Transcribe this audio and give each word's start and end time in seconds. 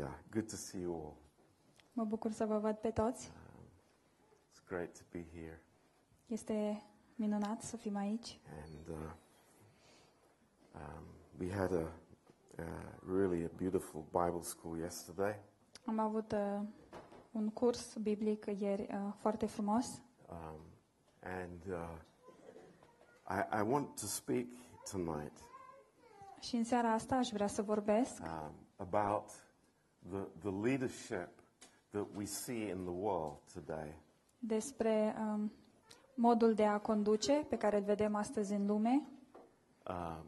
Yeah, 0.00 0.14
good 0.30 0.48
to 0.48 0.56
see 0.56 0.80
you 0.80 0.94
all. 0.94 1.16
Mă 1.92 2.04
bucur 2.04 2.32
să 2.32 2.44
vă 2.46 2.58
văd 2.58 2.76
pe 2.76 2.90
toți. 2.90 3.30
It's 4.50 4.64
great 4.68 4.98
to 4.98 5.04
be 5.10 5.24
here. 5.32 5.62
Este 6.26 6.82
minunat 7.14 7.62
să 7.62 7.76
fim 7.76 7.96
aici. 7.96 8.40
And 8.62 8.88
uh, 8.88 9.12
um, 10.74 11.04
we 11.38 11.52
had 11.52 11.72
a 11.72 11.92
uh, 12.58 12.64
really 13.06 13.44
a 13.44 13.50
beautiful 13.56 14.02
Bible 14.02 14.42
school 14.42 14.78
yesterday. 14.78 15.40
Am 15.86 15.98
avut 15.98 16.32
uh, 16.32 16.60
un 17.30 17.50
curs 17.50 17.96
biblic 17.96 18.46
ieri 18.58 18.82
uh, 18.90 19.12
foarte 19.16 19.46
frumos 19.46 20.02
Um, 20.30 20.60
and 21.22 21.62
uh, 21.68 21.98
I, 23.28 23.58
I 23.58 23.62
want 23.62 24.00
to 24.00 24.06
speak 24.06 24.46
tonight 24.90 25.32
și 26.40 26.56
în 26.56 26.64
seara 26.64 26.92
asta 26.92 27.16
aș 27.16 27.28
vrea 27.28 27.46
să 27.46 27.62
vorbesc 27.62 28.22
um, 28.22 28.52
about 28.76 29.30
the, 30.10 30.26
the 30.40 30.50
leadership 30.68 31.28
that 31.90 32.06
we 32.16 32.24
see 32.24 32.68
in 32.68 32.82
the 32.84 32.92
world 32.94 33.36
today. 33.52 33.94
despre 34.38 35.14
um, 35.18 35.52
modul 36.14 36.54
de 36.54 36.64
a 36.64 36.78
conduce 36.78 37.46
pe 37.48 37.56
care 37.56 37.76
îl 37.76 37.82
vedem 37.82 38.14
astăzi 38.14 38.52
în 38.52 38.66
lume 38.66 39.02
Um, 39.88 40.24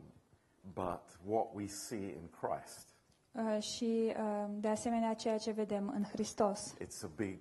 but 0.74 1.18
what 1.26 1.46
we 1.54 1.66
see 1.66 1.98
in 2.16 2.28
Christ. 2.40 2.88
uh, 3.32 3.62
și 3.62 4.14
uh, 4.16 4.44
de 4.50 4.68
asemenea 4.68 5.14
ceea 5.14 5.38
ce 5.38 5.50
vedem 5.50 5.88
în 5.88 6.02
Hristos. 6.04 6.74
It's 6.74 7.02
a 7.04 7.10
big 7.16 7.38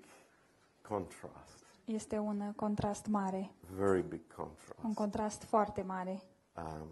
contrast, 0.88 1.66
Este 1.86 2.18
un 2.18 2.40
uh, 2.40 2.54
contrast 2.56 3.06
mare, 3.06 3.52
very 3.76 4.02
big 4.02 4.22
un 4.38 4.46
contrast. 4.46 4.96
contrast 4.96 5.44
foarte 5.44 5.82
mare. 5.82 6.22
Um, 6.58 6.88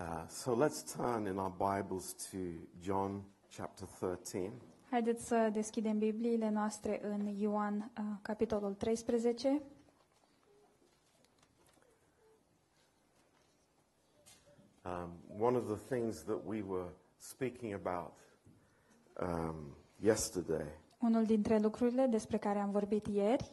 uh, 0.00 0.24
so 0.28 0.64
let's 0.66 0.94
turn 0.96 1.26
in 1.26 1.36
our 1.36 1.52
Bibles 1.76 2.12
to 2.30 2.36
John 2.80 3.22
chapter 3.56 3.86
13. 3.98 4.52
Haideți 4.90 5.26
să 5.26 5.50
deschidem 5.52 5.98
Bibliile 5.98 6.48
noastre 6.50 7.00
în 7.06 7.26
Ioan, 7.26 7.90
uh, 7.98 8.04
capitolul 8.22 8.74
13. 8.74 9.62
Um, 14.84 15.10
one 15.40 15.56
of 15.56 15.66
the 15.66 15.94
things 15.96 16.22
that 16.24 16.40
we 16.46 16.62
were 16.62 16.88
speaking 17.16 17.74
about 17.74 18.12
um, 19.20 19.76
yesterday 20.00 20.66
Unul 20.98 21.24
dintre 21.24 21.58
lucrurile 21.58 22.06
despre 22.06 22.36
care 22.38 22.58
am 22.58 22.70
vorbit 22.70 23.06
ieri 23.06 23.52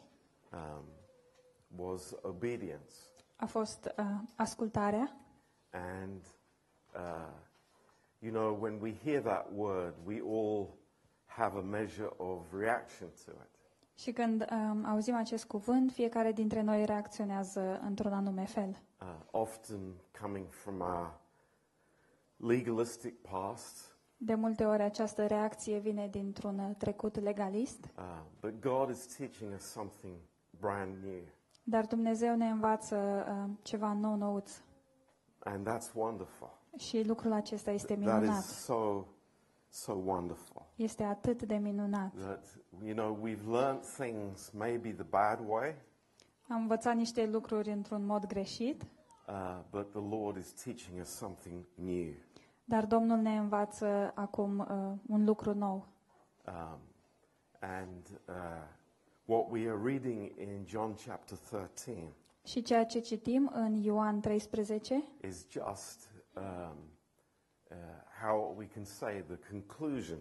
um, 0.54 0.84
was 1.86 2.16
obedience. 2.22 2.94
a 3.36 3.46
fost 3.46 3.94
uh, 3.98 4.06
ascultarea. 4.36 5.16
And, 5.72 6.22
uh, 6.96 7.44
you 8.26 8.34
know, 8.34 8.58
when 8.62 8.80
we 8.82 8.94
hear 9.04 9.22
that 9.22 9.46
word, 9.54 9.94
we 10.06 10.22
all 10.22 10.78
have 11.26 11.58
a 11.58 11.62
measure 11.62 12.10
of 12.18 12.40
reaction 12.52 13.08
to 13.26 13.32
it. 13.32 13.50
Și 13.98 14.12
când 14.12 14.48
um, 14.52 14.86
auzim 14.86 15.16
acest 15.16 15.46
cuvânt, 15.46 15.92
fiecare 15.92 16.32
dintre 16.32 16.62
noi 16.62 16.86
reacționează 16.86 17.80
într-un 17.84 18.14
anume 18.14 18.46
fel. 18.46 18.70
Uh, 19.02 19.08
often 19.32 19.80
coming 20.22 20.46
from 20.50 20.80
our 20.80 21.20
legalistic 22.38 23.22
past, 23.22 23.96
De 24.18 24.36
multe 24.36 24.66
ori 24.66 24.82
această 24.82 25.26
reacție 25.28 25.78
vine 25.78 26.08
dintr-un 26.08 26.60
uh, 26.60 26.76
trecut 26.78 27.20
legalist, 27.20 27.86
uh, 27.98 28.04
but 28.42 28.60
God 28.60 28.90
is 28.90 29.06
teaching 29.16 29.54
us 29.54 29.64
something 29.64 30.14
brand 30.60 31.04
new. 31.04 31.22
dar 31.64 31.86
Dumnezeu 31.86 32.36
ne 32.36 32.50
învață 32.50 33.26
uh, 33.30 33.50
ceva 33.62 33.94
nou 33.94 34.16
nouț 34.16 34.52
And 35.40 35.68
that's 35.68 35.94
wonderful. 35.94 36.55
Și 36.78 37.04
lucrul 37.08 37.32
acesta 37.32 37.72
este 37.72 37.96
That 37.96 37.98
is 38.00 38.20
minunat. 38.20 38.44
so, 38.44 39.04
so 39.70 39.94
wonderful. 39.94 40.66
Este 40.76 41.04
atât 41.04 41.44
de 41.44 41.56
minunat. 41.56 42.14
That, 42.20 42.46
you 42.84 42.94
know, 42.96 43.20
we've 43.24 43.50
learned 43.50 43.82
things 43.82 44.50
maybe 44.52 44.92
the 44.94 45.04
bad 45.10 45.40
way, 45.48 45.76
Am 46.48 46.62
învățat 46.62 46.96
niște 46.96 47.26
lucruri 47.26 47.70
într-un 47.72 48.06
mod 48.06 48.26
greșit, 48.26 48.82
uh, 49.28 49.60
but 49.72 49.92
the 49.92 50.18
Lord 50.18 50.38
is 50.38 50.52
teaching 50.64 51.00
us 51.02 51.10
something 51.10 51.66
new. 51.76 52.14
dar 52.64 52.86
Domnul 52.86 53.18
ne 53.18 53.38
învață 53.38 54.12
acum 54.16 54.60
uh, 54.60 54.98
un 55.08 55.26
lucru 55.26 55.54
nou. 55.54 55.88
Um, 56.48 56.80
and 57.62 58.20
uh, 58.28 58.34
what 59.26 59.46
we 59.50 59.70
are 59.70 59.80
reading 59.84 60.32
in 60.40 60.64
John 60.66 60.94
chapter 61.06 61.38
13 61.38 62.14
Și 62.44 62.62
ceea 62.62 62.86
ce 62.86 63.00
citim 63.00 63.52
în 63.54 63.74
Ioan 63.74 64.20
13 64.20 65.04
is 65.28 65.48
just 65.50 66.10
um, 66.38 66.78
uh, 67.72 67.78
how 68.22 68.54
we 68.58 68.66
can 68.68 68.86
say 68.86 69.24
the 69.28 69.40
conclusion 69.50 70.20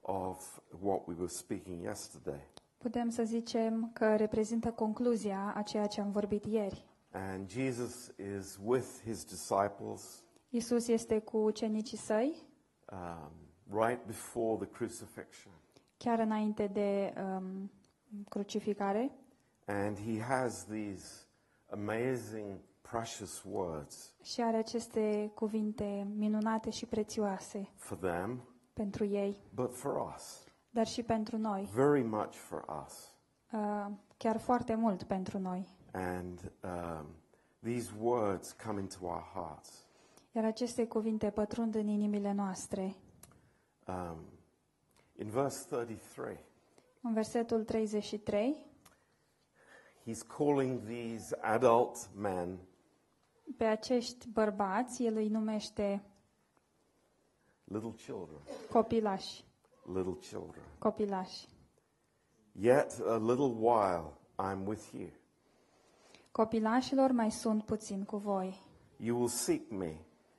of 0.00 0.60
what 0.80 1.06
we 1.06 1.14
were 1.14 1.28
speaking 1.28 1.82
yesterday. 1.82 2.40
putem 2.78 3.08
să 3.08 3.22
zicem 3.22 3.90
că 3.92 4.16
reprezintă 4.16 4.72
concluzia 4.72 5.52
a 5.56 5.62
ceea 5.62 5.86
ce 5.86 6.00
am 6.00 6.10
vorbit 6.10 6.44
ieri. 6.44 6.84
And 7.12 7.50
Jesus 7.50 8.12
is 8.36 8.58
with 8.64 8.86
his 9.04 9.24
disciples 9.24 10.24
Isus 10.48 10.88
este 10.88 11.18
cu 11.18 11.36
ucenicii 11.36 11.96
săi, 11.96 12.34
um, 12.92 13.30
right 13.82 14.06
before 14.06 14.64
the 14.64 14.72
crucifixion. 14.76 15.52
chiar 15.96 16.18
înainte 16.18 16.66
de 16.66 17.14
um, 17.22 17.70
crucificare, 18.28 19.10
And 19.66 19.98
he 19.98 20.22
has 20.22 20.64
these 20.64 21.26
amazing, 21.70 22.58
precious 22.90 23.42
words 23.50 24.12
și 24.22 24.40
are 24.40 24.56
aceste 24.56 25.30
cuvinte 25.34 26.06
minunate 26.16 26.70
și 26.70 26.86
prețioase 26.86 27.68
for 27.76 27.96
them, 27.98 28.42
pentru 28.72 29.04
ei, 29.04 29.36
but 29.54 29.74
for 29.74 30.12
us. 30.14 30.44
dar 30.70 30.86
și 30.86 31.02
pentru 31.02 31.36
noi, 31.36 31.68
Very 31.74 32.02
much 32.02 32.34
for 32.34 32.64
us. 32.86 33.14
uh, 33.52 33.86
chiar 34.16 34.38
foarte 34.38 34.74
mult 34.74 35.02
pentru 35.02 35.38
noi. 35.38 35.68
And 35.92 36.52
um, 36.64 37.06
these 37.62 37.90
words 38.00 38.52
come 38.66 38.80
into 38.80 38.98
our 39.06 39.22
hearts. 39.34 39.84
Iar 40.32 40.44
aceste 40.44 40.86
cuvinte 40.86 41.30
pătrund 41.30 41.74
în 41.74 41.88
inimile 41.88 42.32
noastre. 42.32 42.94
Um, 43.86 44.16
in 45.18 45.28
verse 45.28 45.66
33, 45.68 46.38
În 47.02 47.12
versetul 47.12 47.64
33, 47.64 48.56
he's 50.08 50.22
calling 50.36 50.80
these 50.82 51.36
adult 51.40 52.08
men 52.16 52.58
pe 53.56 53.64
acești 53.64 54.28
bărbați, 54.28 55.04
el 55.04 55.16
îi 55.16 55.28
numește 55.28 56.02
little 57.64 57.94
children, 58.04 58.40
copilași, 58.70 59.44
little 59.94 60.16
children. 60.28 60.64
copilași. 60.78 61.48
Yet 62.52 63.00
a 63.06 63.16
little 63.16 63.54
while 63.58 64.12
I'm 64.38 64.66
with 64.66 64.92
you. 64.92 65.08
Copilașilor 66.32 67.10
mai 67.10 67.30
sunt 67.30 67.64
puțin 67.64 68.04
cu 68.04 68.16
voi. 68.16 68.62
You 68.96 69.16
will 69.16 69.28
seek 69.28 69.70
me, 69.70 69.94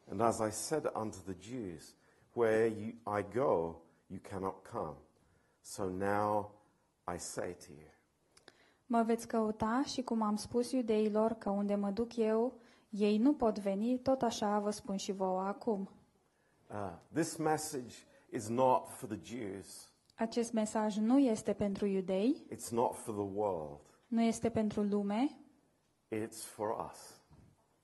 and 0.09 0.21
as 0.21 0.39
I 0.39 0.51
said 0.51 0.91
unto 0.95 1.17
the 1.25 1.35
Jews, 1.39 1.95
where 2.33 2.65
you, 2.65 3.17
I 3.19 3.25
go, 3.33 3.75
you 4.07 4.19
cannot 4.29 4.67
come. 4.71 4.95
So 5.61 5.89
now 5.89 6.51
I 7.15 7.17
say 7.17 7.55
to 7.67 7.71
you. 7.71 7.89
Mă 8.85 9.03
veți 9.03 9.27
căuta 9.27 9.83
și 9.85 10.01
cum 10.01 10.21
am 10.21 10.35
spus 10.35 10.71
iudeilor 10.71 11.31
că 11.33 11.49
unde 11.49 11.75
mă 11.75 11.89
duc 11.89 12.15
eu, 12.15 12.53
ei 12.91 13.17
nu 13.17 13.33
pot 13.33 13.59
veni, 13.59 13.99
tot 13.99 14.21
așa 14.21 14.59
vă 14.59 14.69
spun 14.71 14.95
și 14.97 15.11
vouă 15.11 15.41
acum. 15.41 15.89
Uh, 16.69 16.91
this 17.13 17.35
message 17.35 17.95
is 18.31 18.47
not 18.47 18.87
for 18.87 19.09
the 19.09 19.19
Jews. 19.23 19.91
Acest 20.15 20.53
mesaj 20.53 20.97
nu 20.97 21.19
este 21.19 21.53
pentru 21.53 21.85
iudei, 21.85 22.45
It's 22.53 22.69
not 22.69 22.93
for 22.95 23.13
the 23.13 23.39
world. 23.39 23.79
nu 24.07 24.21
este 24.21 24.49
pentru 24.49 24.81
lume, 24.81 25.37
It's 26.15 26.43
for 26.45 26.89
us. 26.91 27.21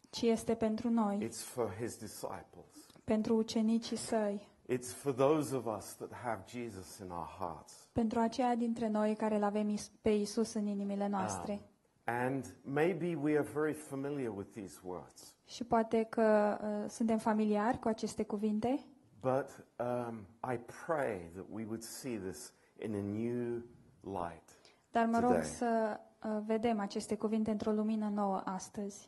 ci 0.09 0.22
este 0.22 0.56
pentru 0.56 0.90
noi, 0.90 1.28
It's 1.29 1.41
for 1.44 1.74
his 1.79 1.97
disciples. 1.97 2.75
pentru 3.03 3.35
ucenicii 3.35 3.97
săi, 3.97 4.47
It's 4.74 4.94
for 4.94 5.13
those 5.13 5.56
of 5.56 5.66
us 5.78 5.95
that 5.95 6.13
have 6.13 6.44
Jesus 6.48 6.98
in 6.98 7.10
our 7.10 7.27
hearts. 7.39 7.74
pentru 7.92 8.19
aceia 8.19 8.56
dintre 8.56 8.88
noi 8.88 9.15
care 9.15 9.36
îl 9.36 9.44
avem 9.44 9.69
is- 9.69 9.92
pe 10.01 10.10
Isus 10.10 10.53
în 10.53 10.65
inimile 10.68 11.07
noastre. 11.07 11.62
And 12.09 12.56
maybe 12.63 13.15
we 13.15 13.38
are 13.38 13.48
very 13.54 13.74
familiar 13.74 14.31
with 14.36 14.51
these 14.51 14.80
words. 14.83 15.36
Și 15.45 15.63
poate 15.63 16.04
că 16.04 16.57
uh, 16.62 16.89
suntem 16.89 17.18
familiari 17.18 17.80
cu 17.80 17.88
aceste 17.88 18.24
cuvinte, 18.24 18.80
But 19.21 19.65
um, 19.80 20.27
I 20.54 20.57
pray 20.86 21.30
that 21.33 21.45
we 21.51 21.63
would 21.65 21.81
see 21.83 22.18
this 22.18 22.54
in 22.80 22.94
a 22.95 23.01
new 23.01 23.62
light. 24.01 24.50
dar 24.92 25.06
mă 25.06 25.19
rog 25.19 25.30
Today. 25.30 25.45
să 25.45 26.00
uh, 26.24 26.38
vedem 26.45 26.80
aceste 26.80 27.15
cuvinte 27.18 27.51
într-o 27.51 27.71
lumină 27.71 28.10
nouă 28.10 28.42
astăzi. 28.45 29.07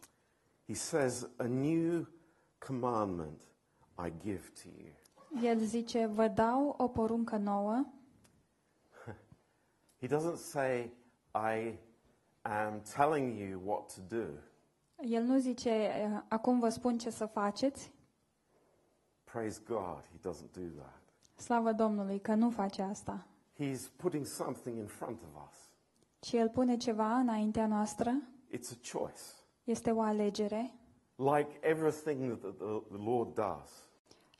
He 0.67 0.73
says, 0.73 1.29
A 1.37 1.43
new 1.43 2.07
commandment 2.67 3.41
I 4.05 4.13
give 4.21 4.43
to 4.63 4.69
you. 4.77 4.93
El 5.51 5.59
zice, 5.59 6.05
vă 6.05 6.27
dau 6.27 6.75
o 6.77 6.87
poruncă 6.87 7.37
nouă. 7.37 7.85
He 10.01 10.07
doesn't 10.07 10.37
say, 10.37 10.93
I 11.33 11.79
am 12.41 12.81
telling 12.95 13.39
you 13.49 13.61
what 13.65 13.93
to 13.93 14.15
do. 14.15 14.25
El 15.01 15.23
nu 15.23 15.37
zice, 15.37 15.91
acum 16.27 16.59
vă 16.59 16.69
spun 16.69 16.97
ce 16.97 17.09
să 17.09 17.25
faceți. 17.25 17.91
Praise 19.23 19.61
God, 19.67 20.03
he 20.11 20.17
doesn't 20.29 20.51
do 20.53 20.81
that. 20.81 21.01
Slavă 21.35 21.71
Domnului 21.71 22.19
că 22.19 22.33
nu 22.33 22.49
face 22.49 22.81
asta, 22.81 23.25
He's 23.59 23.89
putting 23.95 24.25
something 24.25 24.77
in 24.77 24.85
front 24.85 25.21
of 25.21 25.43
us. 25.49 25.69
ci 26.19 26.33
El 26.33 26.49
pune 26.49 26.77
ceva 26.77 27.15
înaintea 27.15 27.67
noastră, 27.67 28.21
It's 28.57 28.71
a 28.71 28.97
choice. 28.97 29.21
este 29.63 29.91
o 29.91 30.01
alegere, 30.01 30.73
Like 31.15 31.57
everything 31.61 32.37
that 32.37 32.39
the, 32.39 32.65
the, 32.65 32.79
the 32.97 33.03
Lord 33.09 33.33
does, 33.33 33.71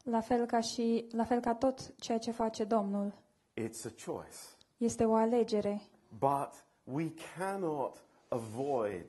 la 0.04 0.22
fel 0.22 0.46
ca 0.46 0.60
și 0.60 1.08
la 1.12 1.24
fel 1.24 1.40
ca 1.40 1.56
tot 1.56 1.96
ceea 1.96 2.18
ce 2.18 2.32
face 2.32 2.64
Domnul. 2.64 3.14
it's 3.62 3.86
a 3.86 4.12
choice. 4.12 4.38
Este 4.78 5.06
o 5.06 5.14
alegere, 5.16 5.82
But 6.20 6.66
we 6.92 7.14
cannot 7.38 7.96
avoid 8.28 9.06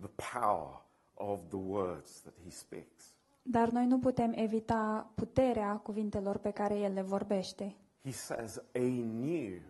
the 0.00 0.10
power 0.32 0.80
of 1.14 1.40
the 1.48 1.56
words 1.56 2.20
that 2.20 2.34
He 2.44 2.50
speaks. 2.50 3.14
dar 3.42 3.68
noi 3.68 3.86
nu 3.86 3.98
putem 3.98 4.32
evita 4.34 5.10
puterea 5.14 5.76
cuvintelor 5.76 6.36
pe 6.38 6.50
care 6.50 6.74
El 6.74 6.92
le 6.92 7.02
vorbește. 7.02 7.76
He 8.04 8.10
says, 8.12 8.56
a 8.74 8.78
new 9.18 9.60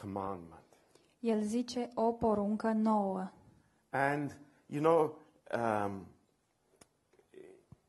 commandment. 0.00 0.64
El 1.20 1.40
zice 1.42 1.88
o 1.94 2.12
poruncă 2.12 2.72
nouă. 2.72 3.30
And, 3.90 4.36
you 4.66 4.80
know, 4.82 5.18
um, 5.54 6.06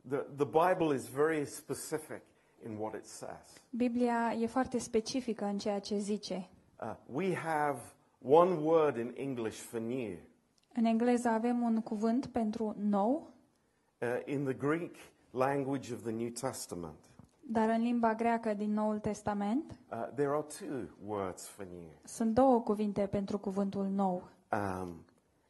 the, 0.07 0.25
the 0.35 0.45
Bible 0.45 0.95
is 0.95 1.07
very 1.07 1.45
specific 1.45 2.21
in 2.65 2.77
what 2.77 2.93
it 2.93 3.05
says. 3.05 3.61
Biblia 3.69 4.33
e 4.33 4.45
foarte 4.47 4.77
specifică 4.77 5.45
în 5.45 5.57
ceea 5.57 5.79
ce 5.79 5.97
zice. 5.97 6.49
Uh, 6.81 6.95
we 7.13 7.35
have 7.35 7.79
one 8.23 8.53
word 8.61 8.97
in 8.97 9.13
English 9.17 9.57
for 9.59 9.79
new. 9.79 10.17
În 10.73 10.85
engleză 10.85 11.27
avem 11.27 11.61
un 11.61 11.81
cuvânt 11.81 12.25
pentru 12.25 12.75
nou, 12.77 13.29
Uh, 14.01 14.07
in 14.25 14.43
the 14.43 14.53
Greek 14.53 14.95
language 15.31 15.93
of 15.93 16.01
the 16.01 16.11
New 16.11 16.29
Testament, 16.29 16.95
dar 17.41 17.69
în 17.69 17.81
limba 17.81 18.13
greacă 18.13 18.53
din 18.53 18.73
Noul 18.73 18.99
Testament 18.99 19.71
uh, 19.91 20.07
there 20.15 20.27
are 20.29 20.45
two 20.59 20.87
words 21.05 21.47
for 21.47 21.65
new. 21.65 21.89
sunt 22.03 22.33
două 22.33 22.61
cuvinte 22.61 23.07
pentru 23.07 23.37
cuvântul 23.37 23.85
nou. 23.85 24.23
Um, 24.51 25.05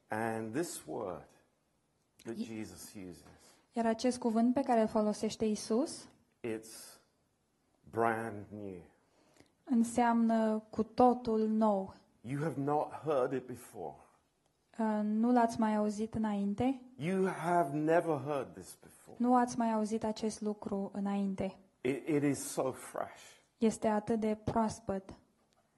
and 0.07 0.53
this 0.53 0.83
word 0.87 1.27
that 2.23 2.35
Jesus 2.35 2.93
uses, 3.09 3.23
Iar 3.73 3.85
acest 3.85 4.19
cuvânt 4.19 4.53
pe 4.53 4.61
care 4.61 4.81
îl 4.81 4.87
folosește 4.87 5.45
Isus 5.45 6.07
it's 6.47 6.99
brand 7.91 8.45
new. 8.49 8.81
înseamnă 9.63 10.63
cu 10.69 10.83
totul 10.83 11.47
nou. 11.47 11.93
You 12.21 12.41
have 12.43 12.59
not 12.59 12.91
heard 13.03 13.33
it 13.33 13.45
before. 13.45 13.95
Uh, 14.79 14.99
Nu 15.03 15.31
l-ați 15.31 15.59
mai 15.59 15.75
auzit 15.75 16.13
înainte? 16.13 16.81
You 16.97 17.25
have 17.27 17.75
never 17.77 18.21
heard 18.25 18.53
this 18.53 18.77
before. 18.81 19.17
Nu 19.19 19.35
ați 19.35 19.57
mai 19.57 19.71
auzit 19.73 20.03
acest 20.03 20.41
lucru 20.41 20.89
înainte. 20.93 21.55
It, 21.81 22.07
it 22.07 22.23
is 22.23 22.39
so 22.39 22.71
fresh. 22.71 23.39
Este 23.57 23.87
atât 23.87 24.19
de 24.19 24.37
proaspăt. 24.43 25.13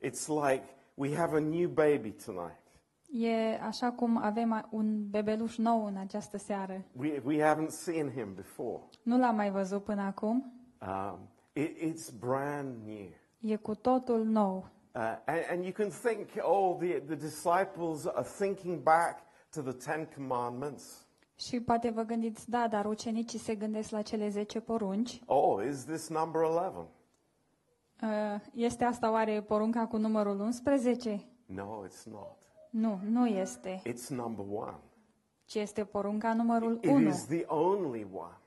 It's 0.06 0.28
like 0.28 0.64
we 0.94 1.16
have 1.16 1.36
a 1.36 1.40
new 1.40 1.70
baby 1.70 2.12
tonight. 2.12 2.62
E 3.12 3.60
așa 3.62 3.92
cum 3.92 4.18
avem 4.18 4.68
un 4.72 5.10
bebeluș 5.10 5.58
nou 5.58 5.86
în 5.86 5.98
această 5.98 6.38
seară. 6.38 6.84
We, 6.98 7.22
we 7.26 7.54
haven't 7.54 7.70
seen 7.70 8.10
him 8.12 8.34
before. 8.34 8.82
Nu 9.04 9.18
l-am 9.18 9.36
mai 9.36 9.52
văzut 9.52 9.84
până 9.84 10.02
acum. 10.02 10.54
Um, 10.88 11.20
it, 11.54 11.78
it's 11.78 12.20
brand 12.20 12.76
new. 12.86 13.10
E 13.40 13.56
cu 13.56 13.76
totul 13.76 14.26
nou. 14.26 14.68
Uh, 14.96 15.02
and, 15.26 15.40
and 15.52 15.64
you 15.64 15.72
can 15.74 15.90
think, 15.90 16.30
oh, 16.42 16.78
the, 16.80 17.00
the 17.00 17.16
disciples 17.16 18.06
are 18.06 18.28
thinking 18.38 18.84
back 18.84 19.20
to 19.52 19.62
the 19.62 19.72
Ten 19.74 20.08
Commandments. 20.16 21.06
Și 21.36 21.60
poate 21.60 21.90
vă 21.90 22.02
gândiți, 22.04 22.50
da, 22.50 22.68
dar 22.68 22.86
ucenicii 22.86 23.40
se 23.40 23.56
gândesc 23.56 23.90
la 23.90 24.02
cele 24.02 24.30
10 24.30 24.60
porunci. 24.60 25.22
Oh, 25.26 25.64
is 25.70 25.84
this 25.86 26.10
number 26.10 26.42
11? 26.42 26.88
Uh, 28.02 28.08
Este 28.54 28.84
asta 28.84 29.12
oare 29.12 29.42
porunca 29.42 29.88
cu 29.88 29.98
numărul 29.98 30.40
11? 30.40 31.24
No, 31.46 31.84
it's 31.88 32.04
not. 32.04 32.38
Nu, 32.70 33.00
nu 33.10 33.28
este, 33.28 33.82
It's 33.88 34.08
number 34.08 34.46
one. 34.50 34.76
ci 35.46 35.56
este 35.56 35.84
porunca 35.86 36.34
numărul 36.34 36.80
It 36.82 36.90
1. 36.90 37.08
is 37.08 37.26
the 37.26 37.44
only 37.48 38.08
one. 38.14 38.38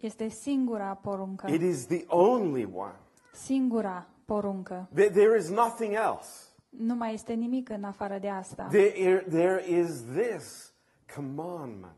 Este 0.00 0.28
singura 0.28 0.94
poruncă. 0.94 1.46
It 1.50 1.60
is 1.62 1.86
the 1.86 2.04
only 2.06 2.68
one. 2.74 2.94
Singura 3.32 4.06
poruncă. 4.24 4.88
There, 4.94 5.10
there 5.10 5.38
is 5.38 5.48
nothing 5.50 5.92
else. 5.94 6.28
Nu 6.68 6.94
mai 6.94 7.12
este 7.12 7.32
nimic 7.32 7.68
în 7.68 7.84
afară 7.84 8.18
de 8.18 8.28
asta. 8.28 8.66
There, 8.70 9.18
there 9.28 9.64
is 9.80 10.02
this 10.16 10.74
commandment 11.14 11.96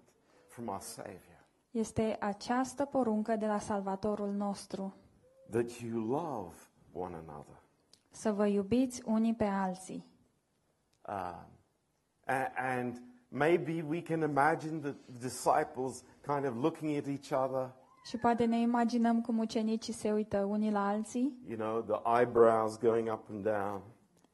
from 0.48 0.68
our 0.68 0.80
Savior 0.80 1.44
Este 1.70 2.16
această 2.20 2.84
poruncă 2.84 3.36
de 3.36 3.46
la 3.46 3.58
Salvatorul 3.58 4.32
nostru. 4.32 4.94
that 5.50 5.70
you 5.70 6.00
love 6.00 6.54
one 6.92 7.14
another. 7.14 7.62
Să 8.10 8.32
vă 8.32 8.46
iubiți 8.46 9.02
unii 9.04 9.34
pe 9.34 9.44
alții. 9.44 10.06
Um, 11.08 11.46
a- 12.24 12.52
and 12.56 13.02
maybe 13.28 13.84
we 13.88 14.02
can 14.02 14.20
imagine 14.20 14.78
the 14.80 14.94
disciples 15.20 16.02
kind 16.26 16.46
of 16.46 16.54
looking 16.62 16.96
at 16.96 17.06
each 17.06 17.30
other, 17.44 17.72
Și 18.06 18.16
poate 18.16 18.44
ne 18.44 18.60
imaginăm 18.60 19.20
cum 19.20 19.38
ucenicii 19.38 19.92
se 19.92 20.12
uită 20.12 20.44
unii 20.44 20.70
la 20.70 20.86
alții 20.86 21.38
you 21.48 21.58
know, 21.58 21.80
the 21.82 22.18
eyebrows 22.18 22.78
going 22.78 23.12
up 23.12 23.28
and 23.30 23.42
down. 23.42 23.82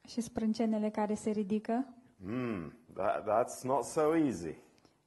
și 0.07 0.21
sprâncenele 0.21 0.89
care 0.89 1.13
se 1.13 1.29
ridică. 1.29 1.85
Hmm, 2.23 2.73
that, 2.93 3.23
that's 3.23 3.61
not 3.63 3.83
so 3.83 4.15
easy. 4.15 4.55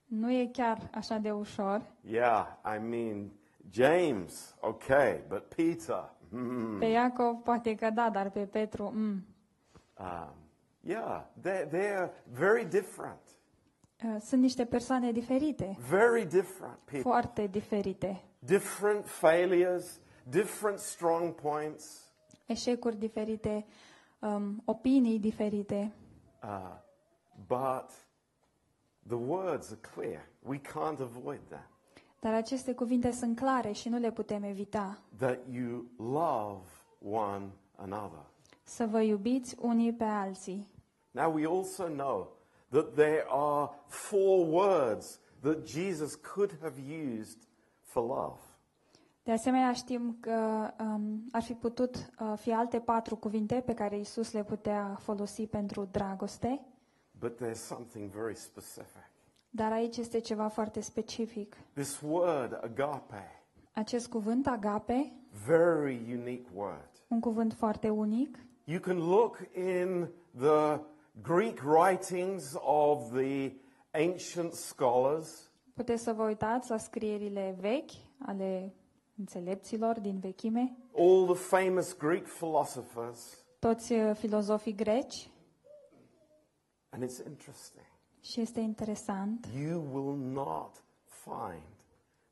Nu 0.06 0.32
e 0.32 0.50
chiar 0.52 0.90
așa 0.94 1.18
de 1.18 1.30
ușor. 1.30 1.82
Yeah, 2.00 2.46
I 2.76 2.78
mean, 2.78 3.30
James, 3.70 4.56
okay, 4.60 5.22
but 5.28 5.42
Peter, 5.54 6.14
hmm. 6.30 6.78
Pe 6.78 6.86
Iacov 6.86 7.36
poate 7.36 7.74
că 7.74 7.90
da, 7.90 8.10
dar 8.10 8.30
pe 8.30 8.46
Petru, 8.46 8.90
mm. 8.94 9.24
Um, 9.98 10.34
yeah, 10.80 11.22
they're, 11.40 11.68
they're 11.68 12.10
very 12.32 12.64
different. 12.64 13.35
Uh, 14.04 14.16
Sunt 14.20 14.40
niște 14.42 14.64
persoane 14.64 15.12
diferite, 15.12 15.76
Very 15.88 16.24
different 16.24 16.76
people. 16.84 17.00
foarte 17.00 17.46
diferite. 17.46 18.22
Different 18.38 19.06
failures, 19.08 20.00
different 20.22 20.78
strong 20.78 21.34
points. 21.34 22.10
Eșecuri 22.46 22.96
diferite, 22.96 23.66
um, 24.18 24.62
opinii 24.64 25.18
diferite. 25.18 25.92
Uh, 26.42 26.76
but 27.46 27.90
the 29.06 29.16
words 29.16 29.70
are 29.70 29.80
clear. 29.94 30.28
We 30.42 30.60
can't 30.60 31.00
avoid 31.00 31.40
them. 31.48 31.66
Dar 32.20 32.34
aceste 32.34 32.74
cuvinte 32.74 33.10
sunt 33.10 33.36
clare 33.36 33.72
și 33.72 33.88
nu 33.88 33.98
le 33.98 34.10
putem 34.12 34.42
evita. 34.42 34.98
That 35.16 35.38
you 35.50 35.84
love 35.96 36.66
one 37.10 37.50
another. 37.76 38.24
Să 38.62 38.86
vă 38.86 39.00
iubiți 39.00 39.56
unii 39.60 39.92
pe 39.92 40.04
alții. 40.04 40.66
Now, 41.10 41.32
we 41.34 41.46
also 41.46 41.84
know 41.86 42.35
that 42.76 42.94
there 42.94 43.24
are 43.28 43.70
four 43.86 44.46
words 44.46 45.20
that 45.42 45.64
Jesus 45.64 46.14
could 46.14 46.58
have 46.62 46.74
used 46.78 47.38
for 47.82 48.02
love. 48.06 48.38
De 49.22 49.32
asemenea, 49.32 49.72
știm 49.72 50.16
că 50.20 50.70
um, 50.80 51.24
ar 51.32 51.42
fi 51.42 51.52
putut 51.52 51.96
uh, 51.96 52.32
fi 52.38 52.52
alte 52.52 52.78
patru 52.78 53.16
cuvinte 53.16 53.62
pe 53.66 53.74
care 53.74 53.98
Isus 53.98 54.32
le 54.32 54.44
putea 54.44 54.96
folosi 55.00 55.46
pentru 55.46 55.88
dragoste, 55.90 56.66
But 57.18 57.36
there's 57.42 57.60
something 57.66 58.10
very 58.10 58.34
specific. 58.36 59.10
dar 59.50 59.72
aici 59.72 59.96
este 59.96 60.18
ceva 60.20 60.48
foarte 60.48 60.80
specific. 60.80 61.56
This 61.72 62.00
word, 62.00 62.58
agape, 62.62 63.30
Acest 63.72 64.08
cuvânt, 64.08 64.46
agape, 64.46 65.12
very 65.46 66.12
unique 66.12 66.46
word. 66.54 66.90
un 67.08 67.20
cuvânt 67.20 67.52
foarte 67.52 67.88
unic, 67.88 68.38
You 68.64 68.80
can 68.80 68.98
look 68.98 69.38
in 69.54 70.08
the 70.38 70.80
Greek 71.22 71.60
writings 71.64 72.54
of 72.60 73.10
the 73.12 73.52
ancient 73.92 74.52
scholars, 74.52 75.50
puteți 75.74 76.02
să 76.02 76.12
vă 76.12 76.22
uitați 76.22 76.70
la 76.70 76.76
scrierile 76.76 77.56
vechi 77.60 77.90
ale 78.18 78.74
înțelepților 79.18 80.00
din 80.00 80.18
vechime, 80.18 80.76
all 80.96 81.24
the 81.24 81.34
famous 81.34 81.96
Greek 81.96 82.26
philosophers, 82.26 83.44
toți 83.58 83.92
uh, 83.92 84.14
filozofii 84.16 84.74
greci, 84.74 85.30
and 86.88 87.02
it's 87.04 87.26
interesting. 87.26 87.84
și 88.20 88.40
este 88.40 88.60
interesant, 88.60 89.46
You 89.58 89.82
will 89.92 90.16
not 90.16 90.84
find 91.06 91.62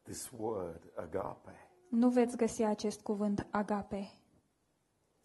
this 0.03 0.31
word 0.39 0.81
agape. 0.97 1.69
nu 1.89 2.09
veți 2.09 2.37
găsi 2.37 2.63
acest 2.63 3.01
cuvânt 3.01 3.47
agape. 3.51 4.11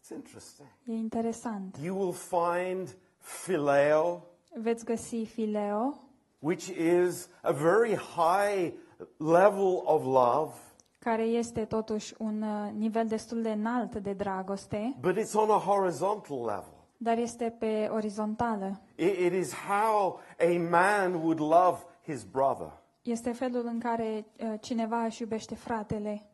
It's 0.02 0.10
interesting. 0.14 0.68
E 0.86 0.92
interesant. 0.92 1.76
You 1.82 1.98
will 1.98 2.12
find 2.14 2.96
phileo, 3.44 4.24
Veți 4.54 4.84
găsi 4.84 5.24
fileo, 5.24 5.94
which 6.38 6.66
is 6.66 7.28
a 7.42 7.52
very 7.52 7.94
high 7.96 8.72
level 9.16 9.82
of 9.84 10.04
love, 10.04 10.52
care 10.98 11.22
este 11.22 11.64
totuși 11.64 12.14
un 12.18 12.42
uh, 12.42 12.70
nivel 12.72 13.06
destul 13.06 13.42
de 13.42 13.50
înalt 13.50 13.94
de 13.96 14.12
dragoste, 14.12 14.96
but 15.00 15.16
it's 15.18 15.32
on 15.34 15.50
a 15.50 15.58
horizontal 15.58 16.38
level. 16.38 16.74
dar 16.96 17.18
este 17.18 17.56
pe 17.58 17.88
orizontală. 17.92 18.80
It, 18.94 19.18
it 19.18 19.32
is 19.32 19.52
how 19.54 20.20
a 20.38 20.58
man 20.70 21.14
would 21.14 21.38
love 21.40 21.78
his 22.02 22.22
brother. 22.24 22.72
Este 23.02 23.32
felul 23.32 23.66
în 23.66 23.78
care 23.78 24.26
uh, 24.40 24.54
cineva 24.60 25.04
își 25.04 25.22
iubește 25.22 25.54
fratele. 25.54 26.24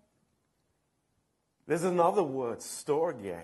There's 1.69 1.85
another 1.85 2.23
word, 2.33 2.61
storge, 2.61 3.35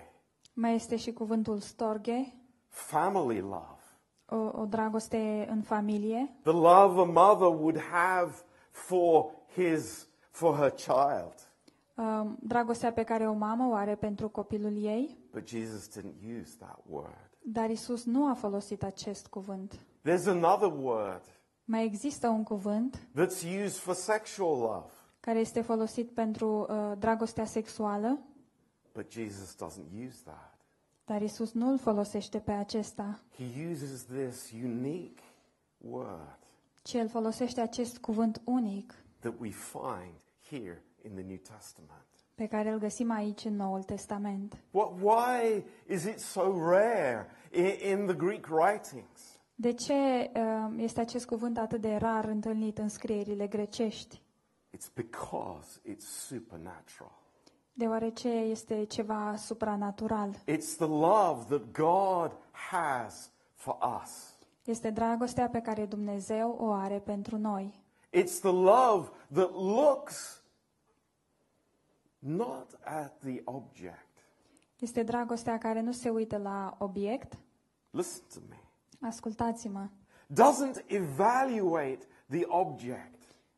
Mai 0.53 0.75
este 0.75 0.95
și 0.95 1.13
cuvântul 1.13 1.59
storge, 1.59 2.33
family 2.73 3.39
love. 3.39 3.79
o, 4.25 4.35
o 4.61 4.65
dragoste 4.65 5.47
în 5.49 5.61
familie, 5.61 6.35
The 6.43 6.51
love 6.51 7.01
a 7.01 7.03
mother 7.03 7.47
would 7.47 7.79
have 7.79 8.33
for 8.71 9.25
his 9.53 10.07
for 10.31 10.55
her 10.55 10.71
child. 10.71 11.33
um, 11.95 12.37
dragostea 12.41 12.93
pe 12.93 13.03
care 13.03 13.27
o 13.27 13.33
mamă 13.33 13.65
o 13.71 13.73
are 13.73 13.95
pentru 13.95 14.29
copilul 14.29 14.83
ei, 14.83 15.17
But 15.31 15.47
Jesus 15.47 15.89
didn't 15.99 16.39
use 16.41 16.55
that 16.59 16.79
word. 16.89 17.29
dar 17.41 17.69
Isus 17.69 18.03
nu 18.05 18.29
a 18.29 18.33
folosit 18.33 18.83
acest 18.83 19.27
cuvânt. 19.27 19.79
There's 20.07 20.27
another 20.27 20.71
word 20.81 21.21
Mai 21.65 21.83
există 21.85 22.27
un 22.27 22.43
cuvânt 22.43 22.97
that's 22.97 23.43
used 23.63 23.75
for 23.77 23.93
sexual 23.93 24.57
love. 24.59 24.89
care 25.19 25.39
este 25.39 25.61
folosit 25.61 26.09
pentru 26.11 26.47
uh, 26.69 26.91
dragostea 26.99 27.45
sexuală, 27.45 28.19
But 28.93 29.11
Jesus 29.11 29.55
doesn't 29.55 30.05
use 30.07 30.17
that. 30.23 30.52
Dar 31.05 31.21
Isus 31.21 31.51
nu 31.51 31.69
îl 31.71 31.77
folosește 31.77 32.39
pe 32.39 32.51
acesta, 32.51 33.19
He 33.37 33.69
uses 33.71 34.03
this 34.05 34.51
unique 34.63 35.23
word 35.77 36.37
ci 36.83 36.93
el 36.93 37.09
folosește 37.09 37.61
acest 37.61 37.97
cuvânt 37.97 38.41
unic 38.43 38.93
that 39.19 39.33
we 39.39 39.49
find 39.49 40.13
here 40.49 40.83
in 41.03 41.11
the 41.11 41.23
New 41.23 41.37
Testament. 41.37 42.05
pe 42.35 42.47
care 42.47 42.69
îl 42.69 42.79
găsim 42.79 43.11
aici 43.11 43.45
în 43.45 43.55
Noul 43.55 43.83
Testament. 43.83 44.57
What, 44.71 44.91
why 45.01 45.63
is 45.87 46.03
it 46.03 46.19
so 46.19 46.41
rare 46.69 47.27
in, 47.51 47.99
in 47.99 48.05
the 48.05 48.15
Greek 48.15 48.47
writings? 48.49 49.39
De 49.55 49.73
ce 49.73 49.93
uh, 50.35 50.73
este 50.77 50.99
acest 50.99 51.25
cuvânt 51.25 51.57
atât 51.57 51.81
de 51.81 51.95
rar 51.95 52.25
întâlnit 52.25 52.77
în 52.77 52.89
scrierile 52.89 53.47
grecești? 53.47 54.21
It's 54.77 54.93
because 54.93 55.79
it's 55.89 56.05
supernatural. 56.27 57.21
Deoarece 57.73 58.29
este 58.29 58.83
ceva 58.83 59.35
supranatural. 59.35 60.29
It's 60.47 60.75
the 60.75 60.87
love 60.87 61.57
that 61.57 61.71
God 61.71 62.31
has 62.51 63.31
for 63.53 63.77
us. 64.01 64.35
Este 64.63 64.89
dragostea 64.89 65.49
pe 65.49 65.61
care 65.61 65.85
Dumnezeu 65.85 66.57
o 66.59 66.71
are 66.71 66.99
pentru 66.99 67.37
noi. 67.37 67.81
It's 68.11 68.39
the 68.39 68.51
love 68.51 69.09
that 69.33 69.51
looks 69.51 70.43
not 72.19 72.79
at 72.83 73.19
the 73.19 73.41
object. 73.43 74.07
Este 74.79 75.03
dragostea 75.03 75.57
care 75.57 75.81
nu 75.81 75.91
se 75.91 76.09
uită 76.09 76.37
la 76.37 76.75
obiect. 76.79 77.37
Listen 77.89 78.23
to 78.33 78.39
me. 78.49 78.59
Ascultați-mă. 79.07 79.87
Doesn't 80.27 80.85
evaluate 80.87 82.07
the 82.29 82.43
object 82.47 83.13